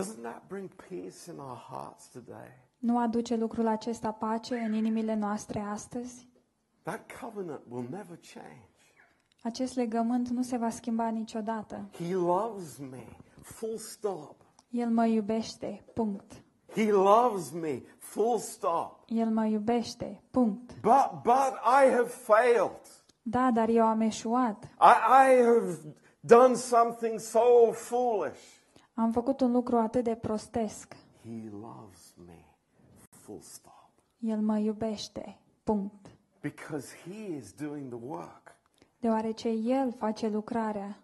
Doesn't 0.00 0.22
that 0.22 0.42
bring 0.46 0.68
peace 0.74 1.30
in 1.30 1.38
our 1.38 1.66
hearts 1.70 2.08
today? 2.08 2.48
Nu 2.78 2.98
aduce 2.98 3.36
lucrul 3.36 3.66
acesta 3.66 4.12
pace 4.12 4.54
în 4.54 4.72
inimile 4.72 5.14
noastre 5.14 5.60
astăzi? 5.60 6.28
That 6.82 7.12
covenant 7.20 7.60
will 7.68 7.86
never 7.90 8.18
change. 8.34 8.75
Acest 9.42 9.74
legământ 9.76 10.28
nu 10.28 10.42
se 10.42 10.56
va 10.56 10.70
schimba 10.70 11.08
niciodată. 11.08 11.88
He 11.92 12.14
loves 12.14 12.76
me, 12.90 13.04
full 13.42 13.76
stop. 13.76 14.34
El 14.70 14.88
mă 14.90 15.06
iubește, 15.06 15.84
punct. 15.94 16.32
He 16.74 16.92
loves 16.92 17.50
me, 17.50 17.82
full 17.98 18.38
stop. 18.38 19.02
El 19.06 19.28
mă 19.30 19.46
iubește, 19.46 20.22
punct. 20.30 20.74
But, 20.80 21.10
but 21.22 21.52
I 21.84 21.90
have 21.90 22.08
failed. 22.08 22.80
Da, 23.22 23.50
dar 23.50 23.68
eu 23.68 23.84
am 23.84 24.00
eșuat. 24.00 24.64
I, 24.64 24.94
I 25.30 25.42
have 25.44 25.94
done 26.20 26.54
something 26.54 27.20
so 27.20 27.72
foolish. 27.72 28.40
Am 28.94 29.12
făcut 29.12 29.40
un 29.40 29.52
lucru 29.52 29.76
atât 29.76 30.04
de 30.04 30.14
prostesc. 30.14 30.94
He 31.22 31.50
loves 31.50 32.14
me. 32.26 32.44
Full 33.10 33.40
stop. 33.40 33.90
El 34.18 34.40
mă 34.40 34.58
iubește. 34.58 35.38
Punct. 35.64 36.06
Because 36.40 36.96
he 37.04 37.36
is 37.36 37.52
doing 37.52 37.88
the 37.88 37.98
work. 38.06 38.45
Deoarece 38.98 39.48
El 39.48 39.92
face 39.92 40.28
lucrarea. 40.28 41.00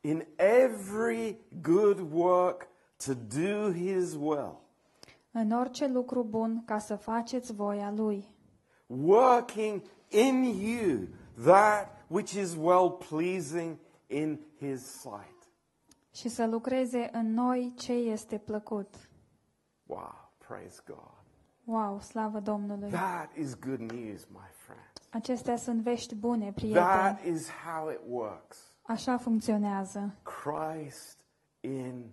In 0.00 0.26
every 0.36 1.36
good 1.62 2.12
work 2.12 2.68
to 3.04 3.12
do 3.14 3.72
his 3.72 4.14
will. 4.14 4.60
În 5.30 5.50
orice 5.50 5.86
lucru 5.86 6.22
bun 6.22 6.62
ca 6.64 6.78
să 6.78 6.96
faceți 6.96 7.54
voia 7.54 7.90
Lui. 7.90 8.24
Working 8.86 9.82
in 10.08 10.42
you 10.42 10.98
that 11.44 12.04
which 12.06 12.32
is 12.32 12.54
well 12.54 12.90
pleasing 12.90 13.76
in 14.06 14.40
his 14.58 14.82
sight. 15.00 15.48
Și 16.14 16.28
să 16.28 16.46
lucreze 16.46 17.08
în 17.12 17.32
noi 17.34 17.74
ce 17.76 17.92
este 17.92 18.38
plăcut. 18.38 18.94
Wow, 19.86 20.30
praise 20.48 20.82
God. 20.86 21.18
Wow, 21.64 22.00
slavă 22.00 22.40
Domnului! 22.40 22.90
That 22.90 23.36
is 23.36 23.58
good 23.58 23.80
news, 23.80 24.26
my 24.30 24.48
friend. 24.52 24.87
Acestea 25.10 25.56
sunt 25.56 25.82
vești 25.82 26.14
bune, 26.14 26.52
prieteni. 26.52 26.84
That 26.84 27.24
is 27.24 27.48
how 27.50 27.90
it 27.90 28.00
works. 28.08 28.56
Așa 28.82 29.16
funcționează. 29.16 30.14
Christ 30.22 31.18
in 31.60 32.04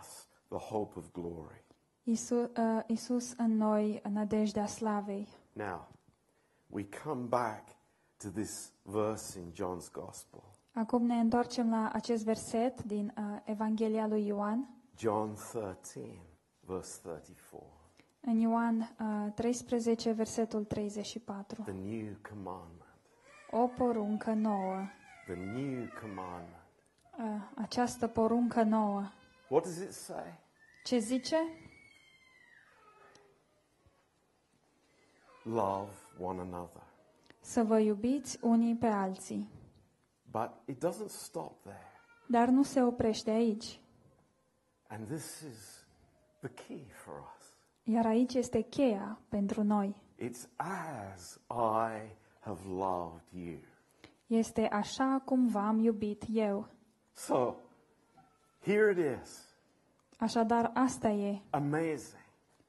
us, 0.00 0.28
the 0.48 0.58
hope 0.58 0.98
of 0.98 1.12
glory. 1.12 1.64
Isus, 2.02 2.48
uh, 2.56 2.82
Isus 2.86 3.34
în 3.36 3.56
noi, 3.56 4.02
nădejdea 4.12 4.66
slavei. 4.66 5.28
Now, 5.52 5.88
we 6.66 6.88
come 7.04 7.22
back 7.22 7.68
to 8.16 8.28
this 8.28 8.72
verse 8.82 9.38
in 9.38 9.52
John's 9.52 9.90
Gospel. 9.92 10.42
Acum 10.72 11.06
ne 11.06 11.14
întoarcem 11.14 11.70
la 11.70 11.90
acest 11.92 12.24
verset 12.24 12.82
din 12.82 13.14
uh, 13.18 13.24
Evanghelia 13.44 14.06
lui 14.06 14.26
Ioan. 14.26 14.68
John 14.96 15.34
13, 15.34 16.20
verse 16.60 16.98
34. 17.02 17.79
În 18.20 18.38
Ioan 18.38 18.78
uh, 18.78 19.32
13, 19.34 20.12
versetul 20.12 20.64
34. 20.64 21.62
The 21.62 21.72
new 21.72 22.16
commandment. 22.28 22.84
O 23.50 23.66
poruncă 23.66 24.32
nouă. 24.32 24.86
The 25.26 25.34
new 25.34 25.88
commandment. 26.00 26.64
Uh, 27.18 27.24
această 27.54 28.06
poruncă 28.06 28.62
nouă. 28.62 29.10
What 29.48 29.64
does 29.64 29.76
it 29.76 29.92
say? 29.92 30.38
Ce 30.84 30.98
zice? 30.98 31.36
Love 35.42 35.92
one 36.18 36.40
another. 36.40 36.82
Să 37.40 37.62
vă 37.62 37.78
iubiți 37.78 38.38
unii 38.42 38.76
pe 38.76 38.86
alții. 38.86 39.48
But 40.30 40.50
it 40.64 40.84
doesn't 40.86 41.08
stop 41.08 41.62
there. 41.62 41.86
Dar 42.28 42.48
nu 42.48 42.62
se 42.62 42.82
oprește 42.82 43.30
aici. 43.30 43.80
And 44.88 45.06
this 45.06 45.40
is 45.40 45.86
the 46.40 46.48
key 46.66 46.86
for 47.04 47.14
us. 47.36 47.39
Iar 47.92 48.06
aici 48.06 48.34
este 48.34 48.60
cheia 48.60 49.18
pentru 49.28 49.62
noi. 49.62 49.96
It's 50.18 50.48
as 50.56 51.40
I 51.50 52.16
have 52.40 52.60
loved 52.68 53.22
you. 53.32 53.58
Este 54.26 54.68
așa 54.72 55.22
cum 55.24 55.48
v-am 55.48 55.78
iubit 55.78 56.24
eu. 56.32 56.66
So, 57.12 57.54
here 58.62 58.90
it 58.90 59.20
is. 59.22 59.48
Așadar, 60.18 60.70
asta 60.74 61.08
e 61.08 61.40
Amazing. 61.50 62.20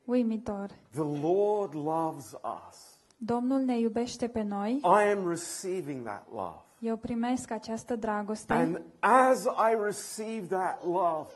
uimitor. 0.05 0.69
The 0.91 1.19
Lord 1.21 1.73
loves 1.73 2.33
us. 2.67 2.99
Domnul 3.17 3.59
ne 3.59 3.79
iubește 3.79 4.27
pe 4.27 4.41
noi. 4.41 4.81
I 4.83 5.11
am 5.11 5.27
receiving 5.27 6.05
that 6.05 6.27
love. 6.31 6.59
Eu 6.79 6.97
primesc 6.97 7.51
această 7.51 7.95
dragoste 7.95 8.53
And 8.53 8.81
as 8.99 9.43
I 9.43 9.75
receive 9.83 10.47
that 10.47 10.85
love, 10.85 11.29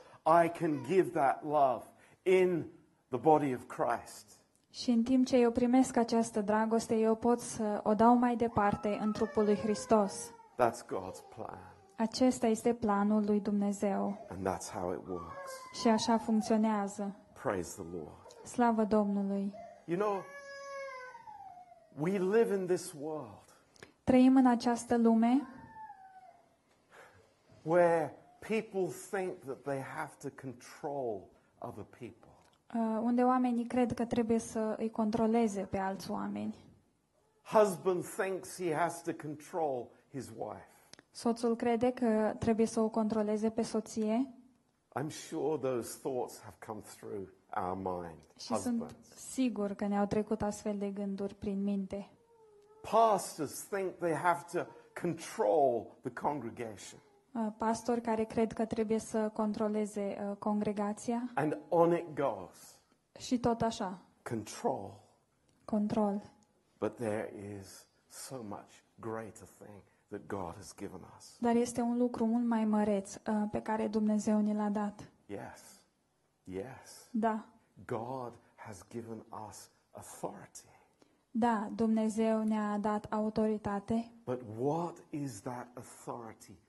I 0.43 0.49
can 0.49 0.83
give 0.87 1.09
that 1.09 1.43
love 1.43 1.85
in 2.23 2.65
the 3.09 3.17
body 3.17 3.53
of 3.53 3.63
Christ. 3.67 4.39
și 4.69 4.89
în 4.89 5.03
timp 5.03 5.25
ce 5.25 5.37
eu 5.37 5.51
primesc 5.51 5.97
această 5.97 6.41
dragoste, 6.41 6.95
eu 6.95 7.15
pot 7.15 7.39
să 7.39 7.79
o 7.83 7.93
dau 7.93 8.15
mai 8.15 8.35
departe 8.35 8.97
în 9.01 9.11
trupul 9.11 9.43
lui 9.43 9.55
Hristos. 9.55 10.31
That's 10.61 10.79
God's 10.85 11.35
plan. 11.35 11.73
Acesta 11.97 12.47
este 12.47 12.73
planul 12.73 13.23
lui 13.25 13.39
Dumnezeu 13.39 14.25
And 14.29 14.47
that's 14.47 14.71
how 14.73 14.91
it 14.93 15.07
works. 15.07 15.51
și 15.81 15.87
așa 15.87 16.17
funcționează. 16.17 17.15
Praise 17.43 17.81
the 17.81 17.91
Lord. 17.97 18.45
Slavă 18.45 18.83
Domnului! 18.83 19.53
You 19.85 19.97
know, 19.99 20.21
we 21.99 22.17
live 22.17 22.55
in 22.55 22.65
this 22.67 22.93
world 22.99 23.43
Trăim 24.03 24.35
în 24.35 24.45
această 24.47 24.97
lume 24.97 25.41
where 27.61 28.15
people 28.39 28.87
think 29.11 29.43
that 29.45 29.61
they 29.63 29.79
have 29.81 30.11
to 30.21 30.29
control 30.41 31.21
other 31.59 31.83
people. 31.99 32.33
Uh, 32.73 32.99
unde 33.01 33.23
oamenii 33.23 33.65
cred 33.65 33.93
că 33.93 34.05
trebuie 34.05 34.39
să 34.39 34.75
îi 34.79 34.89
controleze 34.91 35.61
pe 35.61 35.77
alți 35.77 36.11
oameni. 36.11 36.55
Husband 37.43 38.05
thinks 38.05 38.55
he 38.61 38.73
has 38.75 39.01
to 39.03 39.11
control 39.21 39.87
his 40.11 40.29
wife. 40.37 40.67
Soțul 41.11 41.55
crede 41.55 41.91
că 41.91 42.35
trebuie 42.39 42.65
să 42.65 42.79
o 42.79 42.89
controleze 42.89 43.49
pe 43.49 43.61
soție 43.61 44.29
I'm 44.99 45.09
sure 45.09 45.57
those 45.57 45.97
thoughts 46.01 46.39
have 46.41 46.55
come 46.67 46.79
through 46.97 47.27
our 47.55 47.75
mind. 47.75 48.17
și 48.39 48.45
sunt 48.45 48.79
Husbands. 48.79 49.15
sigur 49.15 49.73
că 49.73 49.87
ne-au 49.87 50.05
trecut 50.05 50.41
astfel 50.41 50.77
de 50.77 50.89
gânduri 50.89 51.33
prin 51.35 51.63
minte. 51.63 52.09
Pastors 52.91 53.63
think 53.67 53.93
they 53.97 54.13
have 54.13 54.43
to 54.51 54.59
control 55.01 55.85
the 56.01 56.11
congregation. 56.13 56.99
Uh, 57.35 57.47
Pastori 57.57 58.01
care 58.01 58.23
cred 58.23 58.53
că 58.53 58.65
trebuie 58.65 58.99
să 58.99 59.29
controleze 59.33 60.17
uh, 60.29 60.35
congregația 60.37 61.31
And 61.33 61.57
on 61.69 61.93
it 61.95 62.13
goes. 62.15 62.79
și 63.19 63.39
tot 63.39 63.61
așa, 63.61 63.99
Control. 64.23 64.99
control. 65.65 66.21
But 66.79 66.95
there 66.95 67.33
is 67.59 67.87
so 68.07 68.35
much 68.47 68.71
greater 68.99 69.47
thing 69.59 69.81
that 70.07 70.21
God 70.27 70.53
has 70.55 70.73
given 70.77 70.99
us. 71.17 71.37
Dar 71.39 71.55
este 71.55 71.81
un 71.81 71.97
lucru 71.97 72.25
mult 72.25 72.45
mai 72.45 72.65
măreț 72.65 73.15
uh, 73.15 73.43
pe 73.51 73.61
care 73.61 73.87
Dumnezeu 73.87 74.39
ni 74.39 74.53
l-a 74.53 74.69
dat. 74.69 75.09
Yes. 75.25 75.81
Yes. 76.43 77.07
Da, 77.11 77.45
God 77.85 78.33
has 78.55 78.85
given 78.89 79.25
us 79.47 79.69
authority. 79.91 80.73
da, 81.31 81.69
Dumnezeu 81.75 82.43
ne-a 82.43 82.77
dat 82.77 83.05
autoritate, 83.13 84.11
But 84.25 84.41
what 84.59 84.97
is 85.09 85.41
that 85.41 85.67
authority 85.73 86.51
for? 86.51 86.63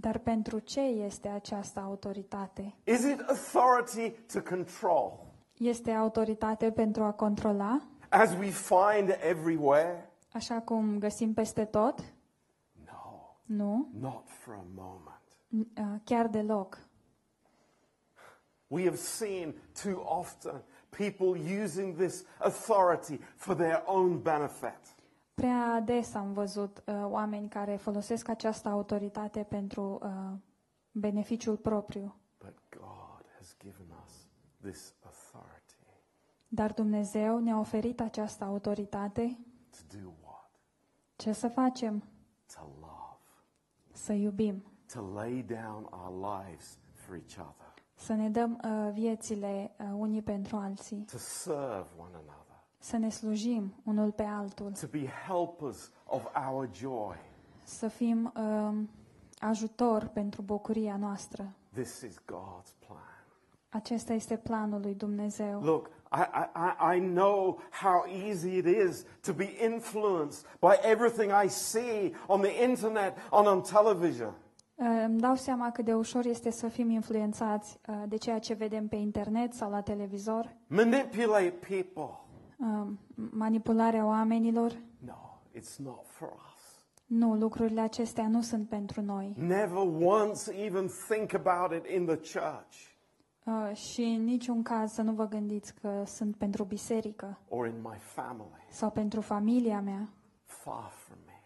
Dar 0.00 0.18
pentru 0.18 0.58
ce 0.58 0.80
este 0.80 1.28
această 1.28 1.80
autoritate? 1.80 2.74
Is 2.84 3.02
it 3.04 3.20
authority 3.28 4.10
to 4.10 4.40
control? 4.42 5.26
Este 5.58 5.90
autoritate 5.90 6.70
pentru 6.72 7.02
a 7.02 7.12
controla, 7.12 7.82
As 8.08 8.32
we 8.32 8.50
find 8.50 9.16
everywhere? 9.20 10.10
așa 10.32 10.60
cum 10.60 10.98
găsim 10.98 11.34
peste 11.34 11.64
tot? 11.64 12.00
No, 12.84 13.36
Nu, 13.44 13.88
not 14.00 14.28
for 14.28 14.54
a 14.54 14.64
moment. 14.74 16.00
Chiar 16.04 16.26
deloc. 16.26 16.78
We 18.66 18.84
have 18.84 18.96
seen 18.96 19.54
too 19.82 20.02
often 20.04 20.62
people 20.88 21.60
using 21.62 21.96
this 21.96 22.24
authority 22.38 23.18
for 23.36 23.54
their 23.54 23.82
own 23.86 24.18
benefit. 24.22 24.78
Prea 25.38 25.80
des 25.80 26.14
am 26.14 26.32
văzut 26.32 26.82
uh, 26.86 26.94
oameni 27.04 27.48
care 27.48 27.76
folosesc 27.76 28.28
această 28.28 28.68
autoritate 28.68 29.42
pentru 29.42 29.98
uh, 30.02 30.10
beneficiul 30.92 31.56
propriu. 31.56 32.14
But 32.38 32.54
God 32.70 33.24
has 33.38 33.56
given 33.58 33.86
us 34.04 34.12
this 34.60 34.94
authority 35.04 35.74
Dar 36.48 36.72
Dumnezeu 36.72 37.38
ne-a 37.38 37.58
oferit 37.58 38.00
această 38.00 38.44
autoritate. 38.44 39.38
to 39.70 39.96
do 39.98 40.08
what? 40.24 40.50
Ce 41.16 41.32
să 41.32 41.48
facem? 41.48 42.02
To 42.54 42.60
love, 42.80 43.18
Să 43.92 44.12
iubim, 44.12 44.62
to 44.92 45.00
lay 45.14 45.42
down 45.42 45.88
our 45.90 46.38
lives 46.40 46.78
for 46.92 47.14
each 47.14 47.36
other, 47.38 47.74
să 47.94 48.12
ne 48.12 48.28
dăm 48.30 48.60
uh, 48.64 48.92
viețile 48.92 49.74
uh, 49.78 49.86
unii 49.96 50.22
pentru 50.22 50.56
alții, 50.56 51.04
to 51.10 51.18
serve 51.18 51.88
one 51.98 52.14
another, 52.14 52.47
să 52.78 52.96
ne 52.96 53.08
slujim 53.08 53.72
unul 53.84 54.10
pe 54.10 54.22
altul, 54.22 54.72
to 54.80 54.86
be 54.90 55.06
helpers 55.26 55.90
of 56.06 56.22
our 56.48 56.68
joy. 56.72 57.16
să 57.64 57.88
fim 57.88 58.32
uh, 58.36 58.78
ajutor 59.38 60.06
pentru 60.06 60.42
bucuria 60.42 60.96
noastră. 60.96 61.52
This 61.72 62.00
is 62.00 62.14
God's 62.18 62.72
plan. 62.86 63.02
Acesta 63.68 64.12
este 64.12 64.36
planul 64.36 64.80
lui 64.80 64.94
Dumnezeu. 64.94 65.60
Look, 65.62 65.90
I, 66.12 66.20
I, 66.92 66.96
I 66.96 67.00
know 67.00 67.60
how 67.82 68.04
easy 68.26 68.56
it 68.56 68.66
is 68.66 69.04
to 69.20 69.32
be 69.32 69.48
influenced 69.64 70.46
by 70.60 70.72
everything 70.90 71.32
I 71.44 71.48
see 71.48 72.12
on 72.26 72.40
the 72.40 72.62
internet 72.62 73.16
and 73.30 73.46
on 73.46 73.62
television. 73.62 74.32
Uh, 74.74 74.86
Îmi 75.04 75.20
dau 75.20 75.34
seama 75.34 75.70
cât 75.70 75.84
de 75.84 75.94
ușor 75.94 76.24
este 76.26 76.50
să 76.50 76.68
fim 76.68 76.90
influențați 76.90 77.78
uh, 77.88 77.94
de 78.08 78.16
ceea 78.16 78.38
ce 78.38 78.54
vedem 78.54 78.88
pe 78.88 78.96
internet 78.96 79.52
sau 79.52 79.70
la 79.70 79.80
televizor, 79.80 80.54
Manipulate 80.66 81.54
people. 81.68 82.18
Uh, 82.58 82.86
manipularea 83.14 84.06
oamenilor. 84.06 84.72
No, 84.98 85.40
it's 85.54 85.76
not 85.76 86.06
for 86.06 86.28
us. 86.28 86.86
Nu, 87.06 87.34
lucrurile 87.34 87.80
acestea 87.80 88.28
nu 88.28 88.40
sunt 88.40 88.68
pentru 88.68 89.00
noi. 89.00 89.34
Never 89.36 89.76
once 90.00 90.52
even 90.52 90.90
think 91.08 91.34
about 91.34 91.84
it 91.84 91.90
in 91.94 92.06
the 92.06 92.16
church 92.16 92.96
Uh, 93.48 93.74
și 93.76 94.02
în 94.02 94.24
niciun 94.24 94.62
caz 94.62 94.92
să 94.92 95.02
nu 95.02 95.12
vă 95.12 95.28
gândiți 95.28 95.74
că 95.74 96.02
sunt 96.06 96.36
pentru 96.36 96.64
biserică 96.64 97.38
or 97.48 97.66
in 97.66 97.80
my 97.82 97.96
family. 97.98 98.66
sau 98.70 98.90
pentru 98.90 99.20
familia 99.20 99.80
mea. 99.80 100.08
Far 100.44 100.90
from 100.90 101.18
me. 101.26 101.40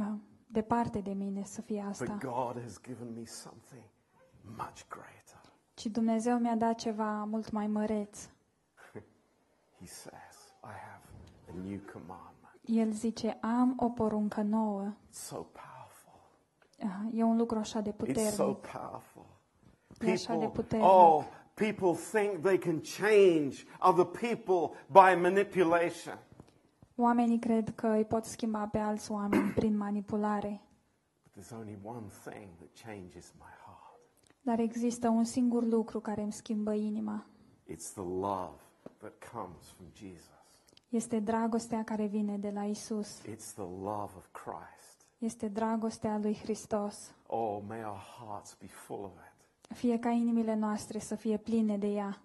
Uh, 0.00 0.18
departe 0.46 0.98
de 0.98 1.12
mine 1.12 1.42
să 1.44 1.60
fie 1.60 1.80
But 1.82 1.90
asta. 1.90 2.18
God 2.20 2.62
has 2.62 2.80
given 2.80 3.12
me 3.14 3.24
something 3.24 3.82
much 4.42 4.82
greater. 4.88 5.52
Ci 5.74 5.86
Dumnezeu 5.86 6.38
mi-a 6.38 6.56
dat 6.56 6.74
ceva 6.74 7.24
mult 7.24 7.50
mai 7.50 7.66
măreț. 7.66 8.28
He 9.80 9.86
says, 9.86 10.36
I 10.62 10.72
have 10.88 11.02
a 11.48 11.52
new 11.66 11.78
commandment. 11.92 12.36
El 12.64 12.90
zice, 12.92 13.38
am 13.40 13.74
o 13.80 13.88
poruncă 13.90 14.42
nouă. 14.42 14.92
It's 15.08 15.18
so 15.26 15.36
powerful. 15.36 16.20
Uh, 16.82 17.18
E 17.18 17.22
un 17.22 17.36
lucru 17.36 17.58
așa 17.58 17.80
de 17.80 17.90
It's 17.90 17.96
so 17.96 18.04
puternic. 18.04 18.56
powerful. 18.72 19.26
E 20.00 20.10
așa 20.10 20.32
de 20.32 20.38
People, 20.38 20.62
puternic. 20.62 20.88
oh, 20.88 21.24
people 21.54 21.94
think 22.12 22.42
they 22.42 22.58
can 22.58 22.80
change 22.80 23.64
other 23.80 24.04
people 24.04 24.76
by 24.86 25.20
manipulation. 25.20 26.18
Oamenii 26.96 27.38
cred 27.38 27.74
că 27.74 27.86
îi 27.88 28.04
pot 28.04 28.24
schimba 28.24 28.66
pe 28.66 28.78
alți 28.78 29.10
oameni 29.12 29.50
prin 29.50 29.76
manipulare. 29.76 30.62
But 31.22 31.44
there's 31.44 31.58
only 31.58 31.78
one 31.84 32.06
thing 32.24 32.48
that 32.58 32.68
changes 32.84 33.32
my 33.38 33.52
heart. 33.64 34.00
Dar 34.40 34.58
există 34.58 35.08
un 35.08 35.24
singur 35.24 35.64
lucru 35.64 36.00
care 36.00 36.22
îmi 36.22 36.32
schimbă 36.32 36.72
inima. 36.72 37.26
It's 37.70 37.92
the 37.92 38.02
love 38.02 38.60
that 38.98 39.30
comes 39.32 39.64
from 39.76 39.86
Jesus. 39.94 40.26
Este 40.88 41.20
dragostea 41.20 41.84
care 41.84 42.06
vine 42.06 42.36
de 42.36 42.50
la 42.50 42.64
Isus. 42.64 43.22
It's 43.22 43.52
the 43.52 43.62
love 43.82 44.12
of 44.16 44.26
Christ. 44.32 45.06
Este 45.18 45.48
dragostea 45.48 46.18
lui 46.18 46.34
Hristos. 46.36 47.10
Oh, 47.26 47.62
may 47.66 47.84
our 47.84 48.00
hearts 48.18 48.54
be 48.60 48.66
full 48.66 49.04
of 49.04 49.12
it. 49.12 49.76
Fie 49.76 49.98
ca 49.98 50.10
inimile 50.10 50.54
noastre 50.54 50.98
să 50.98 51.14
fie 51.14 51.36
pline 51.36 51.76
de 51.78 51.86
ea. 51.86 52.22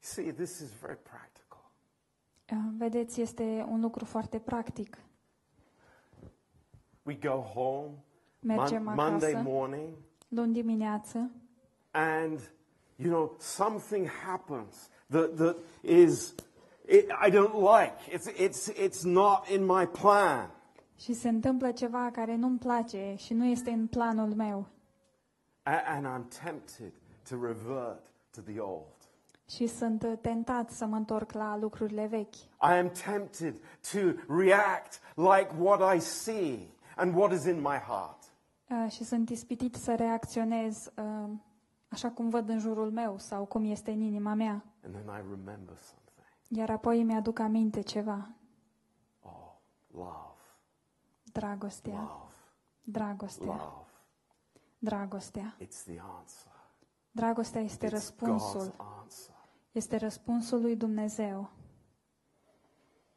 See, 0.00 0.30
this 0.32 0.60
is 0.60 0.70
very 0.70 0.96
practical. 1.02 1.70
Uh, 2.52 2.58
Vedeți, 2.78 3.20
este 3.20 3.66
un 3.68 3.80
lucru 3.80 4.04
foarte 4.04 4.38
practic. 4.38 4.98
We 7.02 7.14
go 7.14 7.40
home 7.40 7.90
Mergem 8.40 8.82
Mon- 8.82 8.94
Monday 8.94 9.30
acasă, 9.30 9.48
morning, 9.48 9.88
luni 10.34 10.52
dimineață, 10.52 11.30
and 11.90 12.40
you 12.96 13.10
know 13.10 13.36
something 13.38 14.08
happens 14.26 14.88
that 15.10 15.36
that 15.36 15.56
is 15.82 16.34
it, 16.88 17.06
I 17.26 17.30
don't 17.30 17.54
like. 17.54 17.94
It's 18.10 18.26
it's 18.36 18.68
it's 18.76 19.02
not 19.04 19.48
in 19.48 19.64
my 19.64 19.86
plan. 19.86 20.50
și 20.96 21.12
se 21.12 21.28
întâmplă 21.28 21.70
ceva 21.72 22.10
care 22.12 22.36
nu-mi 22.36 22.58
place 22.58 23.14
și 23.16 23.34
nu 23.34 23.44
este 23.44 23.70
în 23.70 23.86
planul 23.86 24.34
meu. 24.34 24.66
A- 25.62 25.82
and 25.86 26.06
I'm 26.06 26.28
tempted 26.44 26.92
to 27.28 27.36
revert 27.46 28.02
to 28.30 28.40
the 28.40 28.58
old. 28.60 28.86
Și 29.50 29.66
sunt 29.66 30.02
uh, 30.02 30.12
tentat 30.20 30.70
să 30.70 30.86
mă 30.86 30.96
întorc 30.96 31.32
la 31.32 31.56
lucrurile 31.56 32.06
vechi. 32.06 32.34
I 32.34 32.78
am 32.78 32.90
tempted 33.04 33.54
to 33.92 33.98
react 34.42 35.00
like 35.14 35.48
what 35.58 35.94
I 35.96 36.00
see 36.00 36.58
and 36.96 37.14
what 37.16 37.32
is 37.32 37.44
in 37.44 37.60
my 37.60 37.76
heart. 37.86 38.21
Uh, 38.72 38.90
Și 38.90 39.04
sunt 39.04 39.28
ispitit 39.30 39.74
să 39.74 39.94
reacționez 39.94 40.90
uh, 40.96 41.30
așa 41.88 42.10
cum 42.10 42.28
văd 42.28 42.48
în 42.48 42.58
jurul 42.58 42.90
meu 42.90 43.18
sau 43.18 43.44
cum 43.44 43.64
este 43.64 43.90
în 43.90 44.00
inima 44.00 44.34
mea. 44.34 44.64
And 44.84 44.94
then 44.94 45.04
I 45.06 45.20
remember 45.30 45.76
something. 45.76 46.26
Iar 46.48 46.70
apoi 46.70 47.00
îmi 47.00 47.14
aduc 47.14 47.38
aminte 47.38 47.80
ceva. 47.80 48.28
Oh, 49.22 49.52
love, 49.90 50.36
Dragostea, 51.32 52.00
love, 52.00 52.34
dragostea, 52.82 53.46
love. 53.46 53.86
dragostea. 54.78 55.56
It's 55.60 55.82
the 55.84 55.98
answer. 56.18 56.52
Dragostea 57.10 57.60
este 57.60 57.86
It's 57.86 57.90
God's 57.90 57.92
răspunsul. 57.92 58.74
answer. 59.00 59.34
Este 59.72 59.96
răspunsul 59.96 60.60
lui 60.60 60.76
Dumnezeu. 60.76 61.50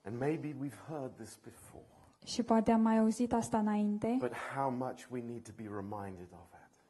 And 0.03 0.17
maybe 0.19 0.53
we've 0.53 0.85
heard 0.87 1.15
this 1.15 1.37
before, 1.43 1.84
Și 2.25 2.43
poate 2.43 2.71
am 2.71 2.81
mai 2.81 2.97
auzit 2.97 3.33
asta 3.33 3.57
înainte, 3.57 4.15
but 4.19 4.33
how 4.55 4.69
much 4.71 5.05
we 5.11 5.21
need 5.21 5.43
to 5.43 5.51
be 5.55 5.63
reminded 5.63 6.27
of 6.31 6.47
it. 6.53 6.81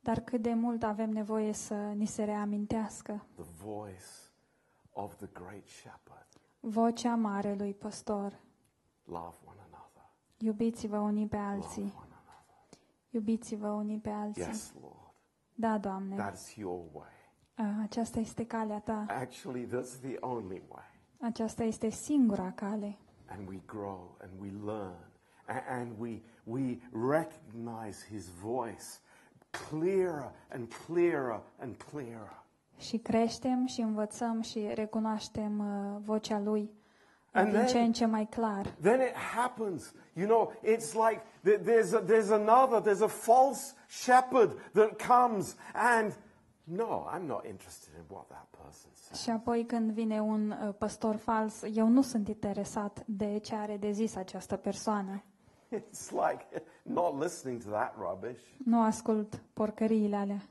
dar 0.00 0.20
cât 0.20 0.42
de 0.42 0.54
mult 0.54 0.82
avem 0.82 1.10
nevoie 1.10 1.52
să 1.52 1.74
ni 1.74 2.06
se 2.06 2.24
reamintească. 2.24 3.24
The 3.34 3.44
voice 3.64 4.04
of 4.92 5.14
the 5.16 5.28
great 5.32 5.66
shepherd. 5.66 6.26
Vocea 6.60 7.14
marelui 7.14 7.74
păstor. 7.74 8.40
Love 9.04 9.36
one 9.44 9.58
another. 9.72 10.02
Iubiți-vă 10.38 10.98
unii 10.98 11.26
pe 11.26 11.36
Love 11.36 11.48
alții. 11.48 11.82
one 11.82 11.92
another. 12.22 12.78
Iubiți-vă 13.10 13.68
unii 13.68 13.98
pe 13.98 14.10
alții. 14.10 14.42
Yes, 14.42 14.74
Lord. 14.80 14.94
Da, 15.54 15.78
Doamne. 15.78 16.30
That's 16.30 16.54
your 16.56 16.80
way. 16.92 17.08
A, 17.54 17.82
Aceasta 17.82 18.18
este 18.20 18.46
calea 18.46 18.80
ta. 18.80 19.04
Actually, 19.08 19.66
that's 19.66 20.00
the 20.00 20.16
only 20.20 20.62
way. 20.68 20.84
Aceasta 21.20 21.62
este 21.64 21.88
singura 21.88 22.52
cale. 22.52 22.98
And 23.30 23.48
we 23.48 23.60
grow 23.66 24.16
and 24.22 24.30
we 24.40 24.50
learn 24.64 24.96
and 25.68 25.98
we, 25.98 26.22
we 26.44 26.78
recognize 26.92 28.06
his 28.10 28.28
voice 28.42 29.00
clearer 29.50 30.32
and 30.52 30.72
clearer 30.86 31.40
and 31.60 31.76
clearer. 31.90 32.42
Și 32.78 32.96
creștem 32.98 33.66
și 33.66 33.80
învățăm 33.80 34.40
și 34.40 34.70
recunoaștem 34.74 35.58
uh, 35.58 36.00
vocea 36.04 36.38
lui 36.38 36.70
And 37.32 37.50
din 37.50 37.58
then- 37.60 37.66
ce 37.66 37.78
în 37.78 37.92
ce 37.92 38.04
mai 38.06 38.26
clar. 38.30 38.66
Then 38.82 39.00
it 39.00 39.14
happens. 39.14 39.92
You 40.14 40.26
know, 40.26 40.52
it's 40.62 40.92
like 40.94 41.22
there's, 41.42 41.92
a, 41.94 42.00
there's 42.00 42.30
another, 42.30 42.80
there's 42.80 43.02
a 43.02 43.08
false 43.08 43.74
shepherd 43.88 44.52
that 44.72 45.06
comes 45.06 45.56
and 45.74 46.12
no, 46.70 47.06
I'm 47.14 47.26
not 47.26 47.44
interested 47.46 47.94
in 47.94 48.04
what 48.08 48.28
that 48.28 48.46
person 48.50 48.90
says. 48.94 49.20
Și 49.20 49.30
apoi 49.30 49.64
când 49.64 49.90
vine 49.90 50.20
un 50.20 50.50
uh, 50.50 50.74
păstor 50.78 51.16
fals, 51.16 51.62
eu 51.74 51.88
nu 51.88 52.02
sunt 52.02 52.28
interesat 52.28 53.02
de 53.06 53.38
ce 53.38 53.54
are 53.54 53.76
de 53.76 53.90
zis 53.90 54.16
această 54.16 54.56
persoană. 54.56 55.22
It's 55.78 56.10
like 56.10 56.46
not 56.82 57.22
listening 57.22 57.62
to 57.62 57.70
that 57.70 57.94
rubbish. 57.98 58.42
Nu 58.64 58.82
ascult 58.82 59.42
porcăriile 59.52 60.16
alea. 60.16 60.42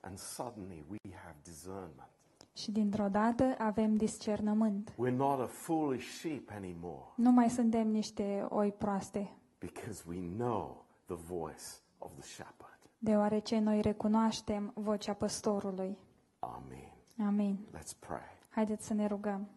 And 0.00 0.18
suddenly 0.18 0.84
we 0.88 0.98
have 1.24 1.36
discernment. 1.42 2.10
Și 2.56 2.70
dintr-o 2.70 3.08
dată 3.08 3.54
avem 3.58 3.96
discernământ. 3.96 4.90
We're 4.90 5.16
not 5.16 5.40
a 5.40 5.46
foolish 5.46 6.06
sheep 6.18 6.50
anymore 6.50 7.04
Nu 7.14 7.30
mai 7.30 7.50
suntem 7.50 7.88
niște 7.88 8.46
oi 8.48 8.72
proaste, 8.72 9.36
because 9.58 10.02
we 10.08 10.20
know 10.36 10.84
the 11.06 11.14
voice 11.14 11.64
of 11.98 12.10
the 12.18 12.26
shepherd. 12.28 12.71
Deoarece 13.06 13.58
noi 13.58 13.80
recunoaștem 13.80 14.72
vocea 14.74 15.12
păstorului. 15.12 15.98
Amen. 16.38 16.92
Amin. 17.26 17.58
Let's 17.76 17.98
pray. 17.98 18.38
Haideți 18.48 18.86
să 18.86 18.94
ne 18.94 19.06
rugăm. 19.06 19.48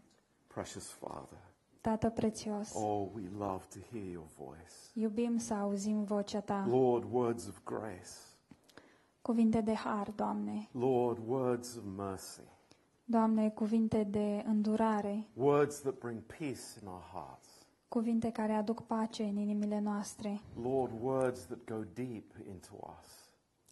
Precious 0.48 0.90
Father, 0.90 1.38
Tată 1.82 2.10
prețios, 2.10 2.74
oh, 2.74 3.08
we 3.14 3.30
love 3.38 3.64
to 3.74 3.80
hear 3.92 4.06
your 4.12 4.26
voice. 4.38 4.74
iubim 4.94 5.38
să 5.38 5.54
auzim 5.54 6.04
vocea 6.04 6.40
ta. 6.42 6.66
Lord, 6.70 7.08
words 7.12 7.48
of 7.48 7.60
grace. 7.64 8.10
Cuvinte 9.22 9.62
de 9.62 9.74
har, 9.74 10.12
Doamne. 10.16 10.68
Lord, 10.72 11.20
words 11.28 11.76
of 11.76 11.84
mercy. 11.96 12.42
Doamne, 13.04 13.50
cuvinte 13.50 14.04
de 14.04 14.44
îndurare, 14.48 15.28
Words 15.34 15.80
that 15.82 15.98
bring 15.98 16.20
peace 16.22 16.80
in 16.82 16.88
our 16.88 17.04
hearts. 17.14 17.48
cuvinte 17.88 18.32
care 18.32 18.54
aduc 18.54 18.82
pace 18.82 19.24
în 19.24 19.38
inimile 19.38 19.80
noastre. 19.80 20.42
Lord, 20.62 20.92
words 21.02 21.46
that 21.46 21.60
go 21.66 21.84
deep 21.94 22.32
into 22.50 22.70
us. 23.00 23.25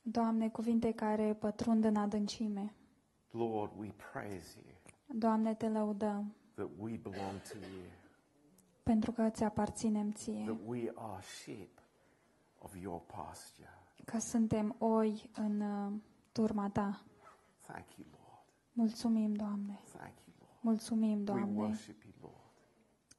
Doamne, 0.06 0.50
cuvinte 0.50 0.92
care 0.92 1.34
pătrund 1.34 1.84
în 1.86 1.96
adâncime. 1.96 2.74
Lord, 3.32 3.72
we 3.80 3.94
praise 4.12 4.60
you 4.66 4.74
Doamne, 5.20 5.54
te 5.54 5.70
lăudăm, 5.70 6.34
that 6.54 6.70
we 6.80 6.98
belong 6.98 7.42
to 7.52 7.58
you, 7.58 7.84
pentru 8.84 9.12
că 9.12 9.22
îți 9.22 9.44
aparținem 9.44 10.12
ție, 10.12 10.44
that 10.46 10.58
we 10.66 10.92
are 10.96 11.22
sheep 11.22 11.70
of 12.58 12.76
your 12.82 13.02
pasture. 13.06 13.70
că 14.06 14.18
suntem 14.20 14.76
oi 14.80 15.30
în 15.36 15.62
uh, 15.62 15.94
turma 16.32 16.70
ta. 16.70 17.04
Thank 17.68 17.86
you, 17.98 18.08
Lord. 18.12 18.44
Mulțumim, 18.74 19.34
Doamne. 19.34 19.80
Thank 19.94 20.14
you, 20.26 20.36
Lord. 20.40 20.58
Mulțumim, 20.62 21.18
We 21.18 21.24
Doamne. 21.24 21.60
worship 21.60 22.04
you, 22.04 22.14
Lord. 22.22 22.52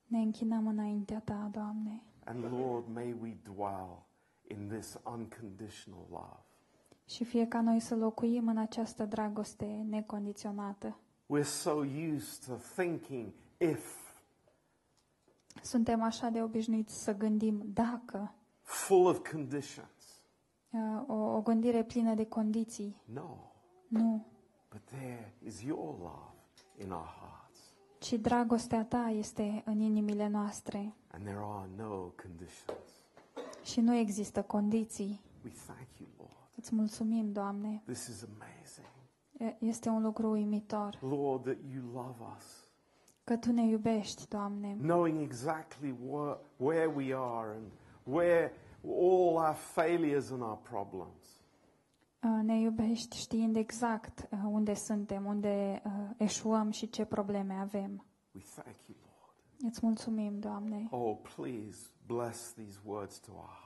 Ne 0.07 0.19
închinăm 0.19 0.67
înaintea 0.67 1.21
ta, 1.21 1.49
Doamne. 1.53 2.03
And 2.25 2.43
Lord, 2.53 2.89
may 2.89 3.13
we 3.21 3.37
dwell 3.43 4.07
in 4.47 4.69
this 4.69 4.99
unconditional 5.05 6.07
love. 6.11 6.44
Și 7.07 7.25
fie 7.25 7.47
ca 7.47 7.61
noi 7.61 7.81
să 7.81 7.95
locuim 7.97 8.49
în 8.49 8.57
această 8.57 9.05
dragoste 9.05 9.85
necondiționată. 9.89 10.97
We're 11.39 11.43
so 11.45 11.71
used 12.15 12.45
to 12.47 12.55
thinking 12.83 13.33
if, 13.59 14.03
Suntem 15.63 16.03
așa 16.03 16.29
de 16.29 16.43
obișnuiți 16.43 17.03
să 17.03 17.15
gândim 17.17 17.63
dacă, 17.67 18.35
full 18.61 19.07
of 19.07 19.31
conditions. 19.31 20.23
uh, 20.71 21.03
o, 21.07 21.15
o 21.15 21.41
gândire 21.43 21.85
plină 21.85 22.15
de 22.15 22.27
condiții. 22.27 22.97
No, 23.05 23.37
Nu, 23.89 24.27
but 24.71 24.81
there 24.85 25.35
is 25.45 25.63
your 25.63 25.99
love 25.99 26.35
in 26.85 26.91
our 26.91 27.07
hearts. 27.21 27.59
ci 27.99 28.13
dragostea 28.13 28.85
ta 28.85 29.09
este 29.09 29.63
în 29.67 29.81
inimile 29.81 30.29
noastre 30.29 30.95
and 31.11 31.25
there 31.25 31.39
are 31.43 31.69
no 31.77 31.97
conditions. 32.23 32.89
și 33.65 33.81
nu 33.81 33.95
există 33.95 34.43
condiții. 34.43 35.21
We 35.45 35.51
thank 35.67 35.89
you, 35.99 36.09
Lord. 36.09 36.14
Îți 36.65 36.75
mulțumim, 36.75 37.33
Doamne. 37.33 37.83
This 37.85 38.07
is 38.07 38.23
amazing. 38.35 38.87
E- 39.39 39.57
Este 39.67 39.89
un 39.89 40.03
lucru 40.03 40.31
uimitor 40.31 40.99
Lord, 41.01 41.43
that 41.43 41.57
you 41.75 41.85
love 41.93 42.17
us, 42.37 42.69
că 43.25 43.37
tu 43.37 43.53
ne 43.53 43.67
iubești, 43.67 44.29
Doamne, 44.29 44.77
knowing 44.81 45.21
exactly 45.21 45.95
where, 46.07 46.39
where 46.57 46.87
we 46.87 47.15
are 47.17 47.51
and 47.57 47.67
where 48.03 48.53
all 48.85 49.35
our 49.37 49.55
failures 49.55 50.31
and 50.31 50.41
our 50.43 50.57
problems. 50.63 51.39
Uh, 52.23 52.43
ne 52.43 52.61
iubești 52.61 53.17
știind 53.17 53.57
exact 53.57 54.29
uh, 54.33 54.39
unde 54.45 54.75
suntem, 54.75 55.25
unde 55.27 55.83
uh, 55.87 55.93
eșuăm 56.17 56.71
și 56.71 56.91
ce 56.91 57.05
probleme 57.05 57.55
avem. 57.55 58.05
We 58.35 58.43
thank 58.55 58.77
you, 58.87 58.97
Lord. 59.01 59.73
Îți 59.73 59.81
mulțumim, 59.83 60.39
Doamne. 60.39 60.87
Oh, 60.91 61.17
please 61.37 61.79
bless 62.07 62.53
these 62.53 62.79
words 62.85 63.19
to 63.19 63.31
our 63.33 63.45
hearts. 63.49 63.63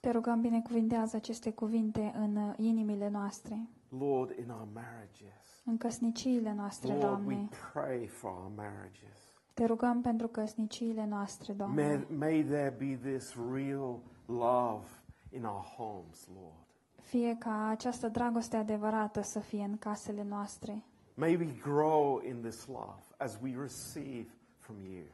Te 0.00 0.10
rugăm, 0.10 0.40
binecuvintează 0.40 1.16
aceste 1.16 1.50
cuvinte 1.52 2.12
în 2.16 2.36
uh, 2.36 2.54
inimile 2.56 3.08
noastre, 3.08 3.68
Lord, 3.98 4.38
in 4.38 4.50
our 4.50 4.68
marriages. 4.74 5.62
în 5.64 5.76
căsniciile 5.76 6.52
noastre, 6.52 6.88
Lord, 6.92 7.02
we 7.02 7.08
Doamne. 7.08 7.48
pray 7.72 8.06
for 8.06 8.30
our 8.30 8.50
marriages. 8.56 9.18
Te 9.54 9.64
rugăm 9.64 10.00
pentru 10.00 10.28
căsniciile 10.28 11.06
noastre, 11.06 11.52
May, 11.52 11.56
Doamne. 11.58 12.06
may 12.18 12.42
there 12.42 12.74
be 12.78 13.10
this 13.10 13.36
real 13.52 13.98
love 14.26 14.86
in 15.30 15.44
our 15.44 15.62
homes, 15.76 16.28
Lord. 16.34 16.66
Fie 17.02 17.36
ca 17.38 17.68
această 17.68 18.08
dragoste 18.08 18.56
adevărată 18.56 19.20
să 19.22 19.38
fie 19.40 19.62
în 19.64 19.78
casele 19.78 20.22
noastre. 20.28 20.82
May 21.14 21.34
we 21.36 21.46
grow 21.62 22.20
in 22.28 22.40
this 22.42 22.66
love 22.66 23.02
as 23.16 23.38
we 23.42 23.54
receive 23.60 24.28
from 24.58 24.76
you. 24.84 25.04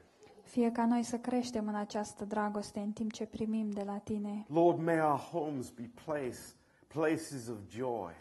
Fie 0.44 0.72
ca 0.72 0.86
noi 0.86 1.02
să 1.02 1.18
creștem 1.18 1.68
în 1.68 1.74
această 1.74 2.24
dragoste 2.24 2.80
în 2.80 2.92
timp 2.92 3.12
ce 3.12 3.26
primim 3.26 3.70
de 3.70 3.82
la 3.82 3.98
Tine. 3.98 4.44
Lord, 4.48 4.78
may 4.82 5.00
our 5.00 5.18
homes 5.18 5.70
be 5.70 5.90
place, 6.04 6.38
places 6.86 7.48
of 7.48 7.56
joy, 7.70 8.12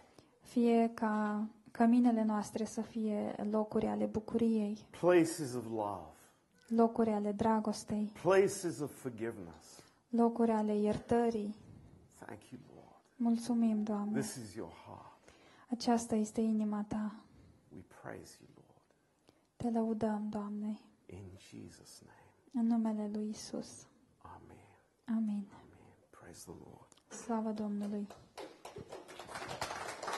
Fie 0.41 0.91
ca 0.93 1.47
căminele 1.71 2.23
noastre 2.23 2.63
să 2.65 2.81
fie 2.81 3.35
locuri 3.51 3.85
ale 3.85 4.05
bucuriei, 4.05 4.77
places 4.99 5.53
of 5.53 5.65
love, 5.69 6.05
locuri 6.67 7.09
ale 7.09 7.31
dragostei, 7.31 8.11
places 8.21 8.79
of 8.79 8.91
forgiveness. 8.93 9.83
locuri 10.09 10.51
ale 10.51 10.75
iertării. 10.77 11.55
Thank 12.25 12.39
you, 12.49 12.61
Lord. 12.75 13.01
Mulțumim, 13.15 13.83
Doamne. 13.83 14.19
This 14.19 14.35
is 14.35 14.53
your 14.53 14.71
heart. 14.85 15.11
Aceasta 15.69 16.15
este 16.15 16.41
inima 16.41 16.85
Ta. 16.87 17.15
We 17.75 17.81
praise 18.01 18.37
you, 18.41 18.49
Lord. 18.55 18.95
Te 19.55 19.79
lăudăm, 19.79 20.27
Doamne, 20.29 20.79
In 21.05 21.37
Jesus' 21.37 21.99
name. 22.05 22.33
în 22.53 22.65
numele 22.67 23.07
Lui 23.07 23.29
Isus. 23.29 23.87
Amen. 24.17 24.67
Amin. 25.05 25.47
Amen. 25.51 25.95
Praise 26.09 26.41
the 26.43 26.53
Lord. 26.65 26.87
Slavă 27.07 27.51
Domnului. 27.51 28.07